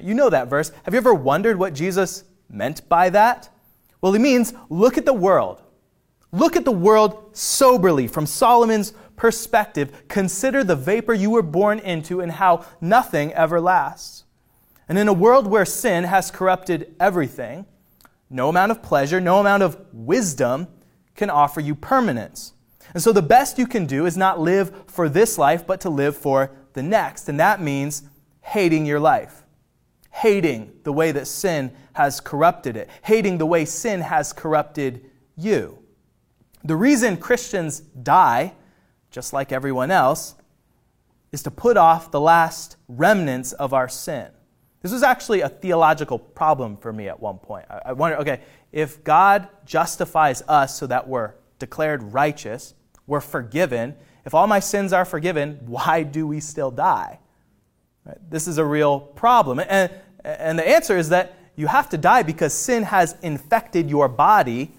You 0.00 0.14
know 0.14 0.30
that 0.30 0.48
verse. 0.48 0.72
Have 0.84 0.94
you 0.94 0.98
ever 0.98 1.14
wondered 1.14 1.58
what 1.58 1.74
Jesus 1.74 2.24
meant 2.48 2.88
by 2.88 3.10
that? 3.10 3.50
Well, 4.00 4.12
he 4.12 4.18
means 4.18 4.54
look 4.70 4.96
at 4.96 5.04
the 5.04 5.12
world. 5.12 5.62
Look 6.32 6.56
at 6.56 6.64
the 6.64 6.72
world 6.72 7.36
soberly 7.36 8.06
from 8.08 8.24
Solomon's 8.24 8.94
perspective. 9.16 10.08
Consider 10.08 10.64
the 10.64 10.76
vapor 10.76 11.12
you 11.12 11.30
were 11.30 11.42
born 11.42 11.78
into 11.78 12.20
and 12.20 12.32
how 12.32 12.64
nothing 12.80 13.34
ever 13.34 13.60
lasts. 13.60 14.24
And 14.92 14.98
in 14.98 15.08
a 15.08 15.14
world 15.14 15.46
where 15.46 15.64
sin 15.64 16.04
has 16.04 16.30
corrupted 16.30 16.94
everything, 17.00 17.64
no 18.28 18.50
amount 18.50 18.72
of 18.72 18.82
pleasure, 18.82 19.22
no 19.22 19.40
amount 19.40 19.62
of 19.62 19.78
wisdom 19.90 20.68
can 21.14 21.30
offer 21.30 21.62
you 21.62 21.74
permanence. 21.74 22.52
And 22.92 23.02
so 23.02 23.10
the 23.10 23.22
best 23.22 23.58
you 23.58 23.66
can 23.66 23.86
do 23.86 24.04
is 24.04 24.18
not 24.18 24.38
live 24.38 24.70
for 24.88 25.08
this 25.08 25.38
life, 25.38 25.66
but 25.66 25.80
to 25.80 25.88
live 25.88 26.14
for 26.14 26.50
the 26.74 26.82
next. 26.82 27.30
And 27.30 27.40
that 27.40 27.58
means 27.58 28.02
hating 28.42 28.84
your 28.84 29.00
life, 29.00 29.46
hating 30.10 30.70
the 30.82 30.92
way 30.92 31.10
that 31.10 31.26
sin 31.26 31.72
has 31.94 32.20
corrupted 32.20 32.76
it, 32.76 32.90
hating 33.00 33.38
the 33.38 33.46
way 33.46 33.64
sin 33.64 34.02
has 34.02 34.34
corrupted 34.34 35.06
you. 35.38 35.78
The 36.64 36.76
reason 36.76 37.16
Christians 37.16 37.80
die, 37.80 38.52
just 39.10 39.32
like 39.32 39.52
everyone 39.52 39.90
else, 39.90 40.34
is 41.32 41.42
to 41.44 41.50
put 41.50 41.78
off 41.78 42.10
the 42.10 42.20
last 42.20 42.76
remnants 42.88 43.54
of 43.54 43.72
our 43.72 43.88
sin. 43.88 44.28
This 44.82 44.92
was 44.92 45.04
actually 45.04 45.40
a 45.40 45.48
theological 45.48 46.18
problem 46.18 46.76
for 46.76 46.92
me 46.92 47.08
at 47.08 47.18
one 47.18 47.38
point. 47.38 47.66
I 47.84 47.92
wonder 47.92 48.16
okay, 48.18 48.40
if 48.72 49.02
God 49.04 49.48
justifies 49.64 50.42
us 50.48 50.76
so 50.76 50.86
that 50.88 51.06
we're 51.06 51.34
declared 51.58 52.02
righteous, 52.02 52.74
we're 53.06 53.20
forgiven. 53.20 53.94
If 54.24 54.34
all 54.34 54.46
my 54.46 54.60
sins 54.60 54.92
are 54.92 55.04
forgiven, 55.04 55.60
why 55.66 56.02
do 56.02 56.26
we 56.26 56.40
still 56.40 56.70
die? 56.70 57.20
Right? 58.04 58.18
This 58.28 58.48
is 58.48 58.58
a 58.58 58.64
real 58.64 58.98
problem. 59.00 59.60
And, 59.60 59.90
and 60.24 60.58
the 60.58 60.68
answer 60.68 60.96
is 60.96 61.08
that 61.10 61.34
you 61.54 61.68
have 61.68 61.88
to 61.90 61.98
die 61.98 62.22
because 62.22 62.52
sin 62.52 62.82
has 62.84 63.16
infected 63.22 63.88
your 63.88 64.08
body, 64.08 64.72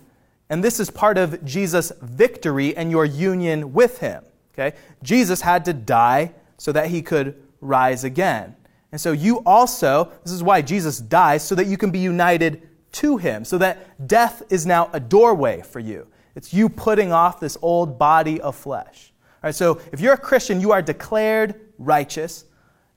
and 0.49 0.63
this 0.63 0.79
is 0.79 0.89
part 0.89 1.17
of 1.17 1.43
Jesus' 1.45 1.91
victory 2.01 2.75
and 2.75 2.91
your 2.91 3.05
union 3.05 3.73
with 3.73 3.99
him. 3.99 4.23
Okay? 4.53 4.75
Jesus 5.01 5.41
had 5.41 5.63
to 5.65 5.73
die 5.73 6.33
so 6.57 6.71
that 6.71 6.87
he 6.87 7.01
could 7.01 7.41
rise 7.61 8.03
again. 8.03 8.55
And 8.93 9.01
so 9.01 9.11
you 9.11 9.41
also, 9.43 10.11
this 10.23 10.31
is 10.31 10.43
why 10.43 10.61
Jesus 10.61 10.99
dies, 10.99 11.41
so 11.43 11.55
that 11.55 11.65
you 11.65 11.77
can 11.77 11.89
be 11.89 11.97
united 11.97 12.69
to 12.91 13.17
him, 13.17 13.43
so 13.43 13.57
that 13.57 14.07
death 14.07 14.43
is 14.51 14.67
now 14.67 14.91
a 14.93 14.99
doorway 14.99 15.63
for 15.63 15.79
you. 15.79 16.05
It's 16.35 16.53
you 16.53 16.69
putting 16.69 17.11
off 17.11 17.39
this 17.39 17.57
old 17.63 17.97
body 17.97 18.39
of 18.39 18.55
flesh. 18.55 19.11
All 19.17 19.47
right, 19.47 19.55
so 19.55 19.81
if 19.91 19.99
you're 19.99 20.13
a 20.13 20.17
Christian, 20.17 20.61
you 20.61 20.71
are 20.73 20.83
declared 20.83 21.59
righteous. 21.79 22.45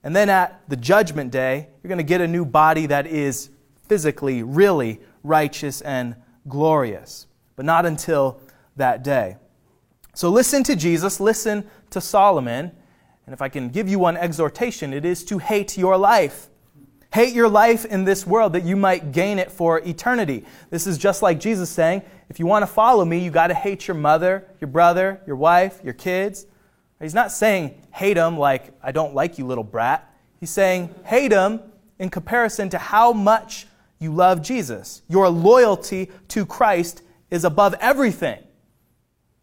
And 0.04 0.14
then 0.14 0.28
at 0.28 0.60
the 0.68 0.76
judgment 0.76 1.30
day, 1.30 1.68
you're 1.82 1.88
going 1.88 1.96
to 1.96 2.04
get 2.04 2.20
a 2.20 2.28
new 2.28 2.44
body 2.44 2.84
that 2.84 3.06
is 3.06 3.48
physically, 3.88 4.42
really 4.42 5.00
righteous 5.22 5.80
and 5.80 6.14
glorious. 6.46 7.26
But 7.56 7.64
not 7.64 7.86
until 7.86 8.38
that 8.76 9.02
day. 9.02 9.38
So 10.12 10.28
listen 10.28 10.62
to 10.64 10.76
Jesus, 10.76 11.20
listen 11.20 11.66
to 11.88 12.02
Solomon. 12.02 12.72
And 13.26 13.32
if 13.32 13.42
I 13.42 13.48
can 13.48 13.68
give 13.68 13.88
you 13.88 13.98
one 13.98 14.16
exhortation, 14.16 14.92
it 14.92 15.04
is 15.04 15.24
to 15.26 15.38
hate 15.38 15.76
your 15.76 15.96
life. 15.96 16.48
Hate 17.12 17.34
your 17.34 17.48
life 17.48 17.84
in 17.84 18.04
this 18.04 18.26
world 18.26 18.52
that 18.52 18.64
you 18.64 18.76
might 18.76 19.12
gain 19.12 19.38
it 19.38 19.50
for 19.50 19.80
eternity. 19.80 20.44
This 20.70 20.86
is 20.86 20.96
just 20.96 21.22
like 21.22 21.40
Jesus 21.40 21.70
saying, 21.70 22.02
if 22.28 22.38
you 22.38 22.46
want 22.46 22.62
to 22.62 22.66
follow 22.66 23.04
me, 23.04 23.18
you 23.18 23.30
got 23.30 23.48
to 23.48 23.54
hate 23.54 23.88
your 23.88 23.96
mother, 23.96 24.46
your 24.60 24.68
brother, 24.68 25.20
your 25.26 25.36
wife, 25.36 25.80
your 25.82 25.94
kids. 25.94 26.46
He's 27.00 27.14
not 27.14 27.32
saying 27.32 27.80
hate 27.92 28.14
them 28.14 28.38
like, 28.38 28.72
I 28.82 28.92
don't 28.92 29.14
like 29.14 29.38
you, 29.38 29.46
little 29.46 29.64
brat. 29.64 30.08
He's 30.40 30.50
saying 30.50 30.94
hate 31.04 31.28
them 31.28 31.60
in 31.98 32.10
comparison 32.10 32.68
to 32.70 32.78
how 32.78 33.12
much 33.12 33.66
you 33.98 34.12
love 34.12 34.42
Jesus. 34.42 35.02
Your 35.08 35.28
loyalty 35.28 36.10
to 36.28 36.44
Christ 36.44 37.02
is 37.30 37.44
above 37.44 37.74
everything. 37.80 38.42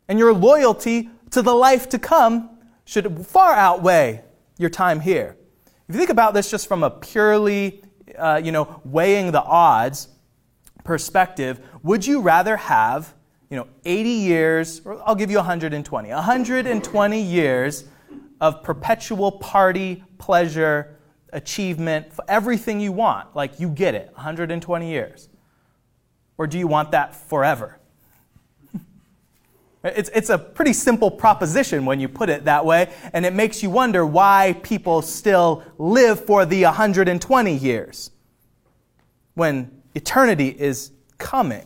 And 0.08 0.20
your 0.20 0.34
loyalty 0.34 1.10
to 1.32 1.42
the 1.42 1.54
life 1.54 1.90
to 1.90 2.00
come 2.00 2.53
should 2.86 3.26
far 3.26 3.54
outweigh 3.54 4.24
your 4.58 4.70
time 4.70 5.00
here. 5.00 5.38
If 5.88 5.96
you 5.96 6.00
think 6.00 6.10
about 6.10 6.34
this 6.34 6.50
just 6.50 6.68
from 6.68 6.84
a 6.84 6.90
purely, 6.90 7.84
uh, 8.18 8.42
you 8.44 8.52
know, 8.52 8.82
weighing 8.86 9.32
the 9.32 9.44
odds 9.44 10.10
perspective, 10.84 11.60
would 11.82 12.06
you 12.06 12.22
rather 12.22 12.58
have, 12.58 13.14
you 13.50 13.58
know, 13.58 13.68
80 13.86 14.10
years, 14.10 14.82
or 14.86 15.02
I'll 15.06 15.16
give 15.16 15.30
you 15.30 15.38
120, 15.38 16.10
120 16.10 17.22
years 17.22 17.86
of 18.42 18.64
perpetual 18.64 19.32
party, 19.32 20.04
pleasure, 20.18 20.98
achievement, 21.32 22.08
everything 22.28 22.80
you 22.80 22.92
want, 22.92 23.36
like 23.36 23.60
you 23.60 23.70
get 23.70 23.96
it, 23.96 24.12
120 24.14 24.90
years? 24.90 25.30
Or 26.38 26.48
do 26.48 26.58
you 26.58 26.68
want 26.68 26.92
that 26.92 27.16
forever? 27.16 27.80
It's, 29.84 30.10
it's 30.14 30.30
a 30.30 30.38
pretty 30.38 30.72
simple 30.72 31.12
proposition 31.12 31.86
when 31.86 32.00
you 32.00 32.08
put 32.08 32.30
it 32.30 32.46
that 32.46 32.66
way, 32.66 32.90
and 33.12 33.26
it 33.26 33.34
makes 33.34 33.62
you 33.62 33.70
wonder 33.70 34.06
why 34.06 34.58
people 34.64 35.02
still 35.02 35.64
live 35.78 36.26
for 36.26 36.46
the 36.46 36.64
120 36.64 37.54
years 37.54 38.12
when 39.34 39.82
eternity 39.94 40.48
is 40.48 40.92
coming. 41.18 41.66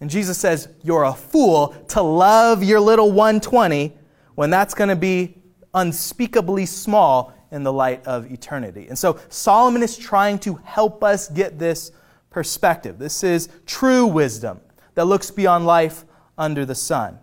And 0.00 0.10
Jesus 0.10 0.36
says, 0.38 0.68
You're 0.82 1.04
a 1.04 1.14
fool 1.14 1.68
to 1.88 2.02
love 2.02 2.64
your 2.64 2.80
little 2.80 3.12
120 3.12 3.96
when 4.34 4.50
that's 4.50 4.74
going 4.74 4.90
to 4.90 4.96
be 4.96 5.36
unspeakably 5.72 6.66
small 6.66 7.32
in 7.52 7.62
the 7.62 7.72
light 7.72 8.04
of 8.06 8.30
eternity. 8.32 8.86
And 8.88 8.98
so 8.98 9.20
Solomon 9.28 9.84
is 9.84 9.96
trying 9.96 10.40
to 10.40 10.54
help 10.64 11.04
us 11.04 11.28
get 11.28 11.60
this 11.60 11.92
perspective. 12.30 12.98
This 12.98 13.22
is 13.22 13.48
true 13.66 14.06
wisdom 14.06 14.60
that 14.96 15.04
looks 15.04 15.30
beyond 15.30 15.64
life 15.64 16.04
under 16.36 16.64
the 16.64 16.74
sun. 16.74 17.18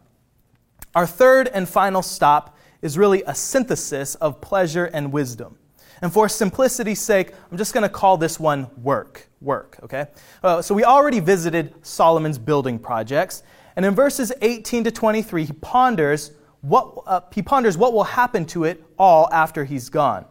Our 0.96 1.08
third 1.08 1.48
and 1.48 1.68
final 1.68 2.02
stop 2.02 2.58
is 2.82 2.98
really 2.98 3.24
a 3.26 3.36
synthesis 3.36 4.16
of 4.16 4.42
pleasure 4.42 4.86
and 4.86 5.12
wisdom. 5.12 5.58
And 6.02 6.12
for 6.12 6.28
simplicity's 6.28 7.00
sake, 7.00 7.34
I'm 7.52 7.58
just 7.58 7.74
going 7.74 7.84
to 7.84 7.90
call 7.90 8.18
this 8.18 8.40
one 8.40 8.68
work. 8.82 9.28
Work, 9.40 9.80
okay? 9.84 10.08
Uh, 10.44 10.62
so 10.62 10.74
we 10.74 10.84
already 10.84 11.20
visited 11.20 11.74
Solomon's 11.86 12.38
building 12.38 12.80
projects, 12.80 13.44
and 13.76 13.86
in 13.86 13.96
verses 13.96 14.32
18 14.42 14.84
to 14.86 14.92
23, 14.92 15.46
he 15.46 15.54
ponders 15.54 16.32
what, 16.62 17.04
uh, 17.08 17.22
he 17.34 17.42
ponders 17.42 17.78
what 17.78 17.94
will 17.94 18.04
happen 18.04 18.46
to 18.48 18.66
it 18.66 18.84
all 19.00 19.30
after 19.32 19.66
he's 19.66 19.90
gone. 19.90 20.26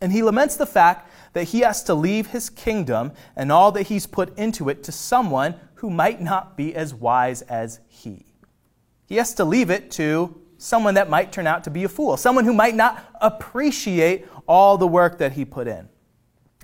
And 0.00 0.12
he 0.12 0.22
laments 0.22 0.56
the 0.56 0.66
fact 0.66 1.10
that 1.32 1.44
he 1.44 1.60
has 1.60 1.82
to 1.84 1.94
leave 1.94 2.28
his 2.28 2.50
kingdom 2.50 3.12
and 3.36 3.50
all 3.50 3.72
that 3.72 3.84
he's 3.84 4.06
put 4.06 4.36
into 4.38 4.68
it 4.68 4.82
to 4.84 4.92
someone 4.92 5.54
who 5.78 5.90
might 5.90 6.20
not 6.20 6.56
be 6.56 6.74
as 6.74 6.92
wise 6.92 7.42
as 7.42 7.80
he. 7.88 8.26
He 9.06 9.16
has 9.16 9.34
to 9.34 9.44
leave 9.44 9.70
it 9.70 9.90
to 9.92 10.40
someone 10.58 10.94
that 10.94 11.08
might 11.08 11.30
turn 11.30 11.46
out 11.46 11.64
to 11.64 11.70
be 11.70 11.84
a 11.84 11.88
fool, 11.88 12.16
someone 12.16 12.44
who 12.44 12.52
might 12.52 12.74
not 12.74 13.04
appreciate 13.20 14.26
all 14.48 14.76
the 14.76 14.88
work 14.88 15.18
that 15.18 15.32
he 15.32 15.44
put 15.44 15.68
in. 15.68 15.88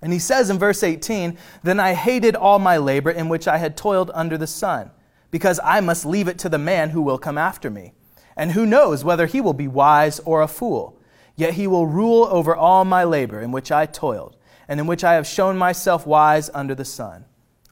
And 0.03 0.13
he 0.13 0.19
says 0.19 0.51
in 0.51 0.59
verse 0.59 0.83
18, 0.83 1.39
Then 1.63 1.79
I 1.79 1.95
hated 1.95 2.35
all 2.35 2.59
my 2.59 2.77
labor 2.77 3.11
in 3.11 3.29
which 3.29 3.47
I 3.47 3.59
had 3.59 3.77
toiled 3.77 4.11
under 4.15 4.37
the 4.37 4.49
sun, 4.49 4.91
because 5.31 5.61
I 5.63 5.81
must 5.81 6.05
leave 6.05 6.27
it 6.27 6.39
to 6.41 6.49
the 6.49 6.59
man 6.59 6.91
who 6.91 7.01
will 7.01 7.19
come 7.19 7.39
after 7.39 7.71
me. 7.71 7.93
And 8.37 8.51
who 8.51 8.67
knows 8.67 9.05
whether 9.05 9.27
he 9.27 9.41
will 9.41 9.55
be 9.55 9.69
wise 9.69 10.19
or 10.21 10.43
a 10.43 10.49
fool? 10.49 11.01
Yet 11.37 11.55
he 11.55 11.69
will 11.69 11.87
rule 11.87 12.25
over 12.25 12.55
all 12.55 12.85
my 12.85 13.05
labor 13.05 13.41
in 13.41 13.53
which 13.53 13.71
I 13.71 13.87
toiled, 13.87 14.37
and 14.67 14.81
in 14.81 14.89
which 14.89 15.05
I 15.05 15.15
have 15.15 15.27
shown 15.27 15.57
myself 15.57 16.05
wise 16.05 16.51
under 16.53 16.75
the 16.75 16.85
sun. 16.85 17.27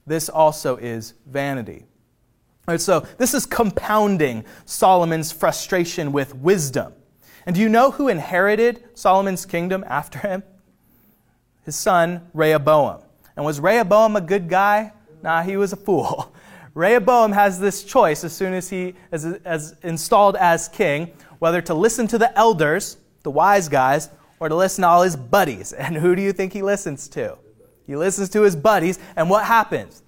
This 0.06 0.28
also 0.28 0.76
is 0.76 1.14
vanity. 1.26 1.86
So 2.76 3.00
this 3.18 3.34
is 3.34 3.44
compounding 3.44 4.44
Solomon's 4.64 5.32
frustration 5.32 6.12
with 6.12 6.34
wisdom. 6.36 6.92
And 7.44 7.56
do 7.56 7.60
you 7.60 7.68
know 7.68 7.90
who 7.90 8.08
inherited 8.08 8.84
Solomon's 8.94 9.44
kingdom 9.44 9.84
after 9.88 10.20
him? 10.20 10.42
His 11.64 11.76
son, 11.76 12.28
Rehoboam. 12.32 13.02
And 13.36 13.44
was 13.44 13.60
Rehoboam 13.60 14.16
a 14.16 14.20
good 14.20 14.48
guy? 14.48 14.92
Nah, 15.22 15.42
he 15.42 15.56
was 15.56 15.72
a 15.72 15.76
fool. 15.76 16.34
Rehoboam 16.74 17.32
has 17.32 17.60
this 17.60 17.84
choice 17.84 18.24
as 18.24 18.32
soon 18.32 18.54
as 18.54 18.70
he 18.70 18.94
is 19.12 19.24
as 19.44 19.76
installed 19.82 20.36
as 20.36 20.68
king, 20.68 21.12
whether 21.38 21.60
to 21.62 21.74
listen 21.74 22.06
to 22.08 22.18
the 22.18 22.36
elders, 22.38 22.96
the 23.24 23.30
wise 23.30 23.68
guys, 23.68 24.08
or 24.40 24.48
to 24.48 24.54
listen 24.54 24.82
to 24.82 24.88
all 24.88 25.02
his 25.02 25.16
buddies. 25.16 25.72
And 25.78 25.96
who 25.96 26.16
do 26.16 26.22
you 26.22 26.32
think 26.32 26.52
he 26.52 26.62
listens 26.62 27.08
to? 27.08 27.38
He 27.86 27.96
listens 27.96 28.28
to 28.30 28.42
his 28.42 28.56
buddies, 28.56 28.98
and 29.16 29.28
what 29.28 29.44
happens? 29.44 30.02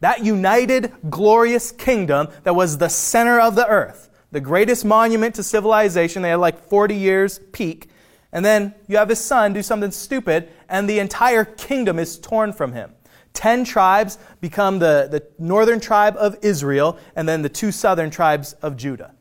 That 0.00 0.24
united, 0.24 0.92
glorious 1.08 1.72
kingdom 1.72 2.28
that 2.42 2.54
was 2.54 2.78
the 2.78 2.88
center 2.88 3.40
of 3.40 3.54
the 3.54 3.66
earth, 3.66 4.10
the 4.30 4.40
greatest 4.40 4.84
monument 4.84 5.34
to 5.36 5.42
civilization, 5.42 6.22
they 6.22 6.30
had 6.30 6.36
like 6.36 6.68
40 6.68 6.94
years 6.94 7.40
peak, 7.52 7.88
and 8.32 8.44
then 8.44 8.74
you 8.86 8.98
have 8.98 9.08
his 9.08 9.20
son 9.20 9.52
do 9.52 9.62
something 9.62 9.90
stupid, 9.90 10.50
and 10.68 10.88
the 10.88 10.98
entire 10.98 11.44
kingdom 11.44 11.98
is 11.98 12.18
torn 12.18 12.52
from 12.52 12.72
him. 12.72 12.92
Ten 13.32 13.64
tribes 13.64 14.18
become 14.40 14.78
the, 14.78 15.08
the 15.10 15.26
northern 15.38 15.80
tribe 15.80 16.16
of 16.18 16.36
Israel, 16.42 16.98
and 17.14 17.28
then 17.28 17.42
the 17.42 17.48
two 17.48 17.72
southern 17.72 18.10
tribes 18.10 18.54
of 18.54 18.76
Judah. 18.76 19.14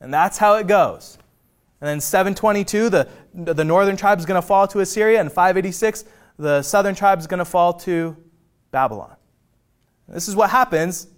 And 0.00 0.12
that's 0.12 0.38
how 0.38 0.56
it 0.56 0.66
goes. 0.66 1.18
And 1.80 1.88
then 1.88 2.00
722, 2.00 2.88
the, 2.88 3.08
the 3.34 3.64
northern 3.64 3.96
tribe 3.96 4.18
is 4.18 4.26
going 4.26 4.40
to 4.40 4.46
fall 4.46 4.66
to 4.68 4.80
Assyria, 4.80 5.20
and 5.20 5.30
586, 5.30 6.04
the 6.38 6.62
southern 6.62 6.94
tribe 6.94 7.18
is 7.18 7.26
going 7.26 7.38
to 7.38 7.44
fall 7.44 7.72
to 7.72 8.16
Babylon. 8.70 9.16
This 10.08 10.28
is 10.28 10.36
what 10.36 10.50
happens 10.50 11.08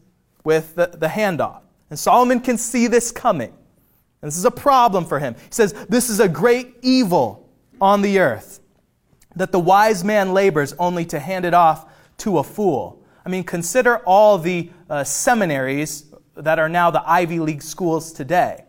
with 0.44 0.74
the, 0.74 0.86
the 0.86 1.06
handoff. 1.06 1.62
And 1.90 1.98
Solomon 1.98 2.40
can 2.40 2.56
see 2.56 2.86
this 2.86 3.12
coming. 3.12 3.52
And 4.22 4.28
this 4.28 4.36
is 4.36 4.44
a 4.44 4.50
problem 4.50 5.04
for 5.04 5.18
him. 5.18 5.34
He 5.34 5.40
says, 5.50 5.72
This 5.88 6.10
is 6.10 6.20
a 6.20 6.28
great 6.28 6.76
evil 6.82 7.48
on 7.80 8.02
the 8.02 8.18
earth, 8.18 8.60
that 9.36 9.52
the 9.52 9.60
wise 9.60 10.04
man 10.04 10.32
labors 10.32 10.74
only 10.74 11.04
to 11.06 11.18
hand 11.18 11.44
it 11.44 11.54
off 11.54 11.90
to 12.18 12.38
a 12.38 12.44
fool. 12.44 13.02
I 13.24 13.28
mean, 13.28 13.44
consider 13.44 13.98
all 13.98 14.38
the 14.38 14.70
uh, 14.88 15.04
seminaries 15.04 16.12
that 16.36 16.58
are 16.58 16.68
now 16.68 16.90
the 16.90 17.08
Ivy 17.08 17.40
League 17.40 17.62
schools 17.62 18.12
today. 18.12 18.64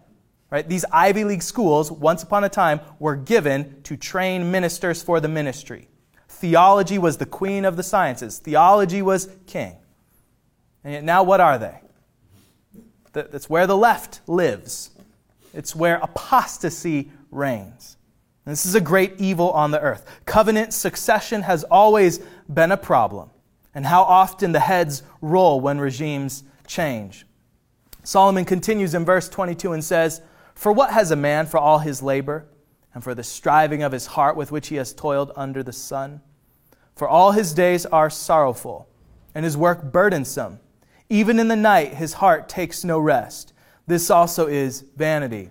Right? 0.50 0.68
These 0.68 0.86
Ivy 0.92 1.24
League 1.24 1.44
schools, 1.44 1.92
once 1.92 2.24
upon 2.24 2.44
a 2.44 2.50
time, 2.50 2.82
were 3.00 3.16
given 3.16 3.82
to 3.84 3.96
train 3.96 4.52
ministers 4.52 5.02
for 5.02 5.20
the 5.20 5.30
ministry. 5.30 5.88
Theology 6.42 6.98
was 6.98 7.18
the 7.18 7.28
queen 7.28 7.66
of 7.66 7.78
the 7.78 7.84
sciences, 7.84 8.40
theology 8.40 9.04
was 9.04 9.30
king. 9.46 9.76
And 10.84 10.92
yet, 10.92 11.04
now 11.04 11.22
what 11.22 11.40
are 11.40 11.60
they? 11.60 11.80
That's 13.14 13.48
where 13.48 13.68
the 13.68 13.78
left 13.78 14.22
lives, 14.26 14.90
it's 15.54 15.76
where 15.76 15.98
apostasy 15.98 17.12
reigns. 17.30 17.96
And 18.44 18.54
this 18.54 18.66
is 18.66 18.74
a 18.74 18.82
great 18.82 19.22
evil 19.22 19.52
on 19.52 19.70
the 19.70 19.80
earth. 19.80 20.04
Covenant 20.26 20.74
succession 20.74 21.44
has 21.44 21.64
always 21.66 22.22
been 22.52 22.72
a 22.72 22.78
problem, 22.78 23.30
and 23.76 23.86
how 23.86 24.02
often 24.02 24.52
the 24.52 24.62
heads 24.62 25.04
roll 25.22 25.62
when 25.62 25.78
regimes 25.78 26.44
change. 26.66 27.28
Solomon 28.02 28.46
continues 28.46 28.96
in 28.96 29.06
verse 29.06 29.30
22 29.30 29.74
and 29.74 29.84
says, 29.84 30.24
For 30.56 30.72
what 30.72 30.92
has 30.92 31.12
a 31.12 31.16
man 31.16 31.46
for 31.46 31.60
all 31.60 31.78
his 31.78 32.02
labor, 32.02 32.48
and 32.96 33.04
for 33.04 33.14
the 33.14 33.24
striving 33.24 33.84
of 33.84 33.92
his 33.92 34.08
heart 34.08 34.36
with 34.36 34.52
which 34.52 34.70
he 34.70 34.78
has 34.78 34.92
toiled 34.92 35.32
under 35.36 35.62
the 35.62 35.72
sun? 35.72 36.20
For 37.02 37.10
all 37.10 37.32
his 37.32 37.52
days 37.56 37.88
are 37.88 38.12
sorrowful, 38.12 38.88
and 39.34 39.44
his 39.44 39.58
work 39.58 39.92
burdensome. 39.92 40.60
Even 41.10 41.40
in 41.40 41.48
the 41.48 41.56
night, 41.56 41.96
his 41.96 42.14
heart 42.14 42.48
takes 42.48 42.84
no 42.84 43.00
rest. 43.00 43.54
This 43.88 44.12
also 44.12 44.46
is 44.46 44.82
vanity. 44.98 45.50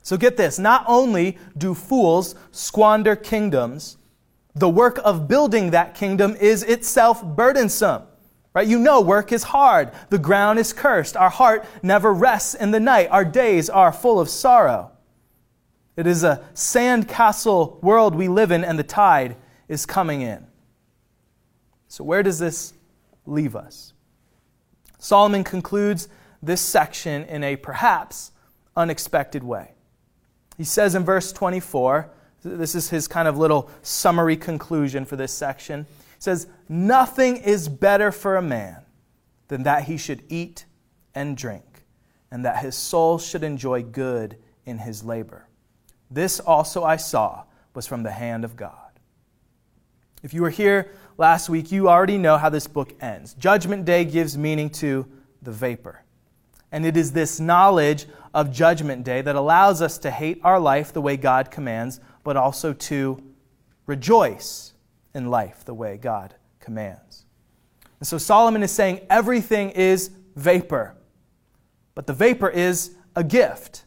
So 0.00 0.16
get 0.16 0.38
this 0.38 0.58
not 0.58 0.82
only 0.88 1.36
do 1.58 1.74
fools 1.74 2.34
squander 2.52 3.14
kingdoms, 3.14 3.98
the 4.54 4.70
work 4.70 4.98
of 5.04 5.28
building 5.28 5.72
that 5.72 5.94
kingdom 5.94 6.36
is 6.36 6.62
itself 6.62 7.22
burdensome. 7.22 8.04
Right? 8.54 8.66
You 8.66 8.78
know, 8.78 9.02
work 9.02 9.30
is 9.30 9.42
hard. 9.42 9.92
The 10.08 10.16
ground 10.16 10.58
is 10.58 10.72
cursed. 10.72 11.18
Our 11.18 11.28
heart 11.28 11.66
never 11.82 12.14
rests 12.14 12.54
in 12.54 12.70
the 12.70 12.80
night. 12.80 13.08
Our 13.10 13.26
days 13.26 13.68
are 13.68 13.92
full 13.92 14.18
of 14.18 14.30
sorrow. 14.30 14.90
It 15.98 16.06
is 16.06 16.24
a 16.24 16.42
sandcastle 16.54 17.82
world 17.82 18.14
we 18.14 18.28
live 18.28 18.50
in, 18.50 18.64
and 18.64 18.78
the 18.78 18.82
tide 18.84 19.36
is 19.68 19.84
coming 19.84 20.22
in. 20.22 20.46
So, 21.92 22.04
where 22.04 22.22
does 22.22 22.38
this 22.38 22.72
leave 23.26 23.54
us? 23.54 23.92
Solomon 24.98 25.44
concludes 25.44 26.08
this 26.42 26.62
section 26.62 27.24
in 27.24 27.44
a 27.44 27.56
perhaps 27.56 28.32
unexpected 28.74 29.44
way. 29.44 29.72
He 30.56 30.64
says 30.64 30.94
in 30.94 31.04
verse 31.04 31.34
24, 31.34 32.08
this 32.44 32.74
is 32.74 32.88
his 32.88 33.06
kind 33.06 33.28
of 33.28 33.36
little 33.36 33.68
summary 33.82 34.38
conclusion 34.38 35.04
for 35.04 35.16
this 35.16 35.32
section. 35.34 35.84
He 35.90 36.20
says, 36.20 36.46
Nothing 36.66 37.36
is 37.36 37.68
better 37.68 38.10
for 38.10 38.36
a 38.36 38.42
man 38.42 38.86
than 39.48 39.64
that 39.64 39.84
he 39.84 39.98
should 39.98 40.22
eat 40.30 40.64
and 41.14 41.36
drink, 41.36 41.84
and 42.30 42.42
that 42.46 42.62
his 42.64 42.74
soul 42.74 43.18
should 43.18 43.44
enjoy 43.44 43.82
good 43.82 44.38
in 44.64 44.78
his 44.78 45.04
labor. 45.04 45.46
This 46.10 46.40
also 46.40 46.84
I 46.84 46.96
saw 46.96 47.44
was 47.74 47.86
from 47.86 48.02
the 48.02 48.12
hand 48.12 48.46
of 48.46 48.56
God. 48.56 48.78
If 50.22 50.32
you 50.32 50.40
were 50.40 50.50
here 50.50 50.90
last 51.18 51.48
week, 51.48 51.72
you 51.72 51.88
already 51.88 52.18
know 52.18 52.36
how 52.36 52.48
this 52.48 52.66
book 52.66 52.94
ends. 53.00 53.34
Judgment 53.34 53.84
Day 53.84 54.04
gives 54.04 54.36
meaning 54.36 54.70
to 54.70 55.06
the 55.42 55.52
vapor. 55.52 56.02
And 56.70 56.86
it 56.86 56.96
is 56.96 57.12
this 57.12 57.38
knowledge 57.38 58.06
of 58.32 58.52
Judgment 58.52 59.04
Day 59.04 59.20
that 59.20 59.36
allows 59.36 59.82
us 59.82 59.98
to 59.98 60.10
hate 60.10 60.40
our 60.42 60.58
life 60.58 60.92
the 60.92 61.02
way 61.02 61.16
God 61.16 61.50
commands, 61.50 62.00
but 62.24 62.36
also 62.36 62.72
to 62.72 63.22
rejoice 63.86 64.72
in 65.14 65.28
life 65.28 65.64
the 65.64 65.74
way 65.74 65.98
God 65.98 66.34
commands. 66.60 67.26
And 68.00 68.06
so 68.06 68.18
Solomon 68.18 68.62
is 68.62 68.72
saying 68.72 69.00
everything 69.10 69.70
is 69.70 70.10
vapor, 70.34 70.96
but 71.94 72.06
the 72.06 72.14
vapor 72.14 72.48
is 72.48 72.94
a 73.14 73.22
gift. 73.22 73.84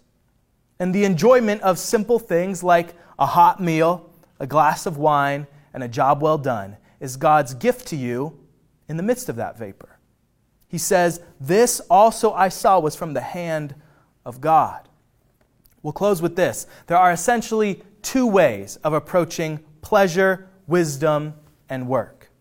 And 0.79 0.93
the 0.93 1.05
enjoyment 1.05 1.61
of 1.61 1.79
simple 1.79 2.19
things 2.19 2.63
like 2.63 2.93
a 3.17 3.25
hot 3.25 3.61
meal, 3.61 4.11
a 4.39 4.45
glass 4.45 4.85
of 4.85 4.97
wine, 4.97 5.47
and 5.73 5.83
a 5.83 5.87
job 5.87 6.21
well 6.21 6.37
done 6.37 6.77
is 6.99 7.17
God's 7.17 7.53
gift 7.53 7.87
to 7.87 7.95
you 7.95 8.39
in 8.87 8.97
the 8.97 9.03
midst 9.03 9.29
of 9.29 9.35
that 9.37 9.57
vapor. 9.57 9.99
He 10.67 10.77
says, 10.77 11.21
This 11.39 11.79
also 11.89 12.33
I 12.33 12.49
saw 12.49 12.79
was 12.79 12.95
from 12.95 13.13
the 13.13 13.21
hand 13.21 13.75
of 14.25 14.41
God. 14.41 14.87
We'll 15.83 15.93
close 15.93 16.21
with 16.21 16.35
this. 16.35 16.67
There 16.87 16.97
are 16.97 17.11
essentially 17.11 17.83
two 18.01 18.25
ways 18.25 18.77
of 18.77 18.93
approaching 18.93 19.59
pleasure, 19.81 20.49
wisdom, 20.67 21.35
and 21.69 21.87
work. 21.87 22.31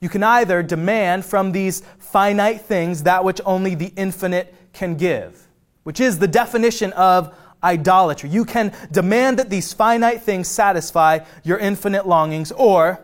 You 0.00 0.08
can 0.08 0.22
either 0.22 0.62
demand 0.62 1.24
from 1.24 1.52
these 1.52 1.82
finite 1.98 2.60
things 2.60 3.02
that 3.04 3.24
which 3.24 3.40
only 3.44 3.74
the 3.74 3.92
infinite 3.96 4.54
can 4.72 4.94
give, 4.94 5.48
which 5.82 6.00
is 6.00 6.18
the 6.18 6.28
definition 6.28 6.92
of 6.92 7.36
idolatry. 7.62 8.30
You 8.30 8.44
can 8.44 8.72
demand 8.92 9.38
that 9.38 9.50
these 9.50 9.72
finite 9.72 10.22
things 10.22 10.46
satisfy 10.46 11.20
your 11.42 11.58
infinite 11.58 12.06
longings, 12.06 12.52
or 12.52 13.00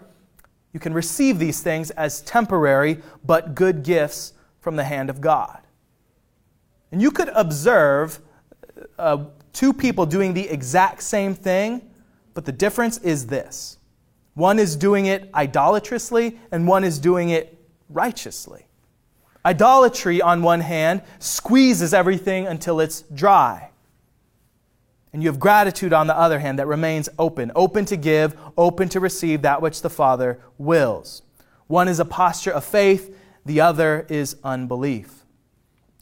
you 0.73 0.81
can 0.81 0.95
receive 0.95 1.39
these 1.39 1.61
things 1.61 1.91
as 1.93 2.21
temporary 2.23 2.99
but 3.25 3.55
good 3.55 3.83
gifts 3.83 4.33
from 4.61 4.77
the 4.77 4.85
hand 4.85 5.11
of 5.11 5.21
God. 5.21 5.61
And 6.91 7.01
you 7.01 7.11
could 7.11 7.29
observe 7.31 8.21
uh, 8.99 9.25
two 9.53 9.73
people 9.73 10.07
doing 10.07 10.35
the 10.35 10.49
exact 10.49 11.03
same 11.03 11.35
thing, 11.35 11.91
but 12.35 12.45
the 12.45 12.53
difference 12.53 12.99
is 12.99 13.27
this 13.27 13.79
one 14.35 14.59
is 14.59 14.77
doing 14.77 15.07
it 15.07 15.29
idolatrously, 15.35 16.39
and 16.51 16.67
one 16.67 16.85
is 16.85 16.99
doing 16.99 17.29
it 17.31 17.59
righteously. 17.91 18.67
Idolatry, 19.45 20.23
on 20.23 20.43
one 20.43 20.61
hand, 20.61 21.03
squeezes 21.19 21.93
everything 21.93 22.47
until 22.47 22.81
it's 22.81 23.03
dry. 23.03 23.72
And 25.13 25.23
you 25.23 25.29
have 25.29 25.39
gratitude, 25.39 25.93
on 25.93 26.07
the 26.07 26.17
other 26.17 26.39
hand, 26.39 26.59
that 26.59 26.67
remains 26.67 27.09
open, 27.19 27.53
open 27.55 27.85
to 27.87 27.97
give, 27.97 28.37
open 28.57 28.89
to 28.91 29.01
receive 29.01 29.43
that 29.43 29.61
which 29.61 29.83
the 29.83 29.91
Father 29.91 30.41
wills. 30.57 31.23
One 31.67 31.89
is 31.89 32.01
a 32.01 32.05
posture 32.05 32.53
of 32.53 32.65
faith, 32.65 33.17
the 33.45 33.61
other 33.61 34.07
is 34.09 34.37
unbelief. 34.43 35.25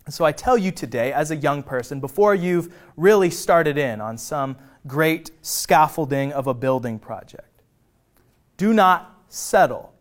So 0.08 0.24
I 0.24 0.32
tell 0.32 0.58
you 0.58 0.70
today, 0.70 1.12
as 1.12 1.30
a 1.30 1.36
young 1.36 1.62
person, 1.62 2.00
before 2.00 2.34
you've 2.34 2.72
really 2.96 3.30
started 3.30 3.78
in 3.78 4.00
on 4.00 4.18
some 4.18 4.56
great 4.86 5.30
scaffolding 5.42 6.32
of 6.32 6.46
a 6.46 6.54
building 6.54 6.98
project, 6.98 7.62
do 8.56 8.72
not 8.72 9.22
settle 9.28 9.92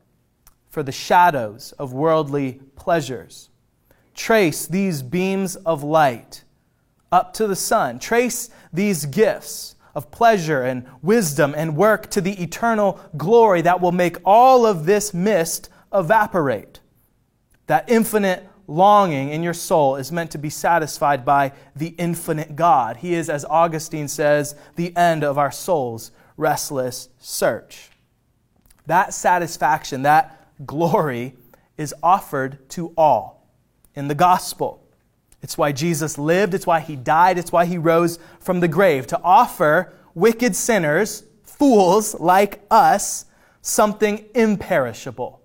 for 0.69 0.83
the 0.83 0.91
shadows 0.91 1.73
of 1.73 1.93
worldly 1.93 2.59
pleasures. 2.75 3.49
Trace 4.13 4.67
these 4.67 5.01
beams 5.01 5.55
of 5.57 5.83
light 5.83 6.43
up 7.11 7.33
to 7.33 7.47
the 7.47 7.55
sun. 7.55 7.99
Trace 7.99 8.49
these 8.71 9.05
gifts 9.05 9.75
of 9.95 10.11
pleasure 10.11 10.61
and 10.61 10.85
wisdom 11.01 11.53
and 11.57 11.75
work 11.75 12.09
to 12.11 12.21
the 12.21 12.41
eternal 12.41 12.99
glory 13.17 13.61
that 13.61 13.81
will 13.81 13.91
make 13.91 14.17
all 14.23 14.65
of 14.65 14.85
this 14.85 15.13
mist 15.13 15.69
evaporate. 15.93 16.79
That 17.67 17.89
infinite 17.89 18.47
longing 18.67 19.29
in 19.29 19.41
your 19.41 19.53
soul 19.53 19.95
is 19.95 20.11
meant 20.11 20.31
to 20.31 20.37
be 20.37 20.49
satisfied 20.49 21.25
by 21.25 21.51
the 21.75 21.95
infinite 21.97 22.55
God. 22.55 22.97
He 22.97 23.15
is, 23.15 23.29
as 23.29 23.43
Augustine 23.45 24.07
says, 24.07 24.55
the 24.75 24.95
end 24.95 25.23
of 25.23 25.37
our 25.37 25.51
soul's 25.51 26.11
restless 26.37 27.09
search. 27.17 27.89
That 28.85 29.13
satisfaction, 29.13 30.03
that 30.03 30.47
glory, 30.65 31.35
is 31.77 31.93
offered 32.03 32.69
to 32.69 32.93
all 32.95 33.47
in 33.95 34.07
the 34.07 34.15
gospel. 34.15 34.83
It's 35.41 35.57
why 35.57 35.71
Jesus 35.71 36.17
lived, 36.17 36.53
it's 36.53 36.67
why 36.67 36.79
he 36.79 36.95
died, 36.95 37.37
it's 37.37 37.51
why 37.51 37.65
he 37.65 37.77
rose 37.77 38.19
from 38.39 38.59
the 38.59 38.67
grave 38.67 39.07
to 39.07 39.21
offer 39.23 39.93
wicked 40.13 40.55
sinners, 40.55 41.23
fools 41.43 42.19
like 42.19 42.61
us, 42.69 43.25
something 43.61 44.25
imperishable. 44.35 45.41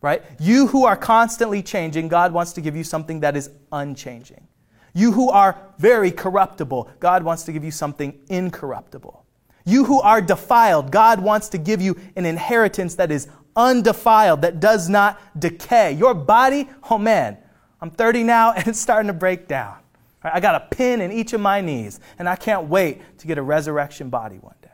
Right? 0.00 0.22
You 0.38 0.66
who 0.66 0.84
are 0.84 0.96
constantly 0.96 1.62
changing, 1.62 2.08
God 2.08 2.32
wants 2.32 2.52
to 2.52 2.60
give 2.60 2.76
you 2.76 2.84
something 2.84 3.20
that 3.20 3.36
is 3.36 3.50
unchanging. 3.72 4.46
You 4.92 5.12
who 5.12 5.30
are 5.30 5.58
very 5.78 6.12
corruptible, 6.12 6.90
God 7.00 7.24
wants 7.24 7.42
to 7.44 7.52
give 7.52 7.64
you 7.64 7.70
something 7.70 8.20
incorruptible. 8.28 9.24
You 9.64 9.84
who 9.84 10.00
are 10.02 10.20
defiled, 10.20 10.92
God 10.92 11.20
wants 11.20 11.48
to 11.48 11.58
give 11.58 11.80
you 11.80 11.98
an 12.16 12.26
inheritance 12.26 12.94
that 12.96 13.10
is 13.10 13.28
undefiled, 13.56 14.42
that 14.42 14.60
does 14.60 14.88
not 14.88 15.18
decay. 15.40 15.92
Your 15.92 16.14
body, 16.14 16.68
oh 16.90 16.98
man, 16.98 17.38
I'm 17.80 17.90
30 17.90 18.22
now 18.24 18.52
and 18.52 18.66
it's 18.66 18.80
starting 18.80 19.08
to 19.08 19.12
break 19.12 19.48
down. 19.48 19.76
I 20.22 20.40
got 20.40 20.54
a 20.54 20.74
pin 20.74 21.02
in 21.02 21.12
each 21.12 21.34
of 21.34 21.40
my 21.42 21.60
knees, 21.60 22.00
and 22.18 22.26
I 22.26 22.36
can't 22.36 22.68
wait 22.68 23.02
to 23.18 23.26
get 23.26 23.36
a 23.36 23.42
resurrection 23.42 24.08
body 24.08 24.36
one 24.36 24.54
day. 24.62 24.70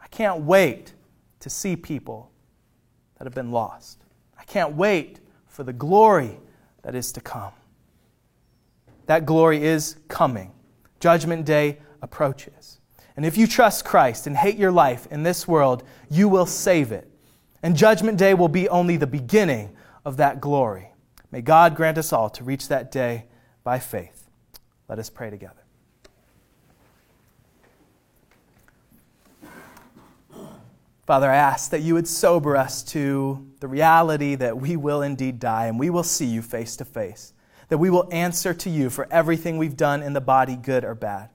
I 0.00 0.08
can't 0.08 0.40
wait 0.40 0.92
to 1.40 1.48
see 1.48 1.76
people 1.76 2.32
that 3.16 3.24
have 3.24 3.34
been 3.34 3.52
lost. 3.52 4.02
I 4.36 4.42
can't 4.42 4.74
wait 4.74 5.20
for 5.46 5.62
the 5.62 5.72
glory 5.72 6.38
that 6.82 6.96
is 6.96 7.12
to 7.12 7.20
come. 7.20 7.52
That 9.06 9.24
glory 9.24 9.62
is 9.62 9.96
coming. 10.08 10.52
Judgment 10.98 11.44
day 11.44 11.78
approaches. 12.02 12.80
And 13.16 13.24
if 13.24 13.36
you 13.36 13.46
trust 13.46 13.84
Christ 13.84 14.26
and 14.26 14.36
hate 14.36 14.56
your 14.56 14.72
life 14.72 15.06
in 15.10 15.22
this 15.22 15.46
world, 15.46 15.84
you 16.10 16.28
will 16.28 16.46
save 16.46 16.92
it. 16.92 17.08
And 17.62 17.76
Judgment 17.76 18.18
Day 18.18 18.34
will 18.34 18.48
be 18.48 18.68
only 18.68 18.96
the 18.96 19.06
beginning 19.06 19.74
of 20.04 20.18
that 20.18 20.40
glory. 20.40 20.92
May 21.30 21.42
God 21.42 21.74
grant 21.74 21.98
us 21.98 22.12
all 22.12 22.30
to 22.30 22.44
reach 22.44 22.68
that 22.68 22.90
day 22.90 23.26
by 23.64 23.78
faith. 23.78 24.28
Let 24.88 24.98
us 24.98 25.10
pray 25.10 25.30
together. 25.30 25.66
Father, 31.06 31.30
I 31.30 31.36
ask 31.36 31.70
that 31.70 31.82
you 31.82 31.94
would 31.94 32.08
sober 32.08 32.56
us 32.56 32.82
to 32.84 33.46
the 33.60 33.68
reality 33.68 34.34
that 34.34 34.58
we 34.58 34.76
will 34.76 35.02
indeed 35.02 35.38
die 35.38 35.66
and 35.66 35.78
we 35.78 35.88
will 35.88 36.02
see 36.02 36.26
you 36.26 36.42
face 36.42 36.74
to 36.76 36.84
face, 36.84 37.32
that 37.68 37.78
we 37.78 37.90
will 37.90 38.08
answer 38.10 38.52
to 38.52 38.68
you 38.68 38.90
for 38.90 39.06
everything 39.12 39.56
we've 39.56 39.76
done 39.76 40.02
in 40.02 40.14
the 40.14 40.20
body, 40.20 40.56
good 40.56 40.84
or 40.84 40.96
bad. 40.96 41.30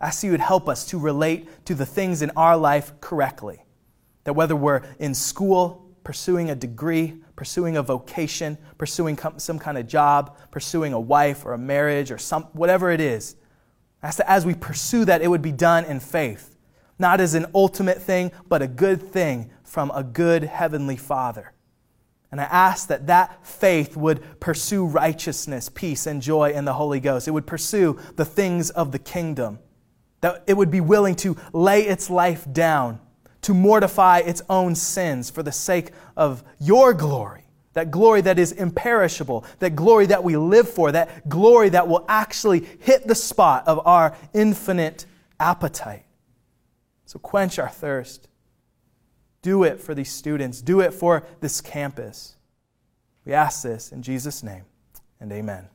I 0.00 0.06
ask 0.06 0.24
you 0.24 0.30
would 0.30 0.40
help 0.40 0.66
us 0.66 0.86
to 0.86 0.98
relate 0.98 1.66
to 1.66 1.74
the 1.74 1.84
things 1.84 2.22
in 2.22 2.30
our 2.36 2.56
life 2.56 2.98
correctly, 3.02 3.64
that 4.24 4.32
whether 4.32 4.56
we're 4.56 4.82
in 4.98 5.14
school, 5.14 5.81
pursuing 6.04 6.50
a 6.50 6.54
degree, 6.54 7.14
pursuing 7.36 7.76
a 7.76 7.82
vocation, 7.82 8.58
pursuing 8.78 9.18
some 9.36 9.58
kind 9.58 9.78
of 9.78 9.86
job, 9.86 10.36
pursuing 10.50 10.92
a 10.92 11.00
wife 11.00 11.44
or 11.44 11.52
a 11.52 11.58
marriage 11.58 12.10
or 12.10 12.18
some, 12.18 12.44
whatever 12.52 12.90
it 12.90 13.00
is. 13.00 13.36
As, 14.02 14.16
to, 14.16 14.30
as 14.30 14.44
we 14.44 14.54
pursue 14.54 15.04
that, 15.04 15.22
it 15.22 15.28
would 15.28 15.42
be 15.42 15.52
done 15.52 15.84
in 15.84 16.00
faith, 16.00 16.56
not 16.98 17.20
as 17.20 17.34
an 17.34 17.46
ultimate 17.54 18.02
thing, 18.02 18.32
but 18.48 18.62
a 18.62 18.68
good 18.68 19.02
thing 19.02 19.50
from 19.62 19.90
a 19.94 20.02
good 20.02 20.44
heavenly 20.44 20.96
Father. 20.96 21.52
And 22.32 22.40
I 22.40 22.44
ask 22.44 22.88
that 22.88 23.06
that 23.08 23.46
faith 23.46 23.96
would 23.96 24.40
pursue 24.40 24.86
righteousness, 24.86 25.68
peace, 25.68 26.06
and 26.06 26.22
joy 26.22 26.52
in 26.52 26.64
the 26.64 26.72
Holy 26.72 26.98
Ghost. 26.98 27.28
It 27.28 27.32
would 27.32 27.46
pursue 27.46 28.00
the 28.16 28.24
things 28.24 28.70
of 28.70 28.90
the 28.90 28.98
kingdom. 28.98 29.58
That 30.22 30.42
it 30.46 30.56
would 30.56 30.70
be 30.70 30.80
willing 30.80 31.14
to 31.16 31.36
lay 31.52 31.82
its 31.82 32.08
life 32.08 32.50
down, 32.50 33.00
to 33.42 33.54
mortify 33.54 34.18
its 34.18 34.42
own 34.48 34.74
sins 34.74 35.30
for 35.30 35.42
the 35.42 35.52
sake 35.52 35.90
of 36.16 36.42
your 36.58 36.94
glory. 36.94 37.44
That 37.74 37.90
glory 37.90 38.20
that 38.22 38.38
is 38.38 38.52
imperishable, 38.52 39.44
that 39.58 39.74
glory 39.74 40.06
that 40.06 40.22
we 40.22 40.36
live 40.36 40.68
for, 40.68 40.92
that 40.92 41.28
glory 41.28 41.70
that 41.70 41.88
will 41.88 42.04
actually 42.08 42.60
hit 42.80 43.06
the 43.06 43.14
spot 43.14 43.66
of 43.66 43.84
our 43.86 44.16
infinite 44.34 45.06
appetite. 45.40 46.04
So 47.06 47.18
quench 47.18 47.58
our 47.58 47.70
thirst. 47.70 48.28
Do 49.40 49.64
it 49.64 49.80
for 49.80 49.94
these 49.94 50.10
students, 50.10 50.62
do 50.62 50.80
it 50.80 50.94
for 50.94 51.26
this 51.40 51.60
campus. 51.60 52.36
We 53.24 53.32
ask 53.32 53.62
this 53.62 53.90
in 53.90 54.02
Jesus' 54.02 54.42
name, 54.42 54.64
and 55.18 55.32
amen. 55.32 55.68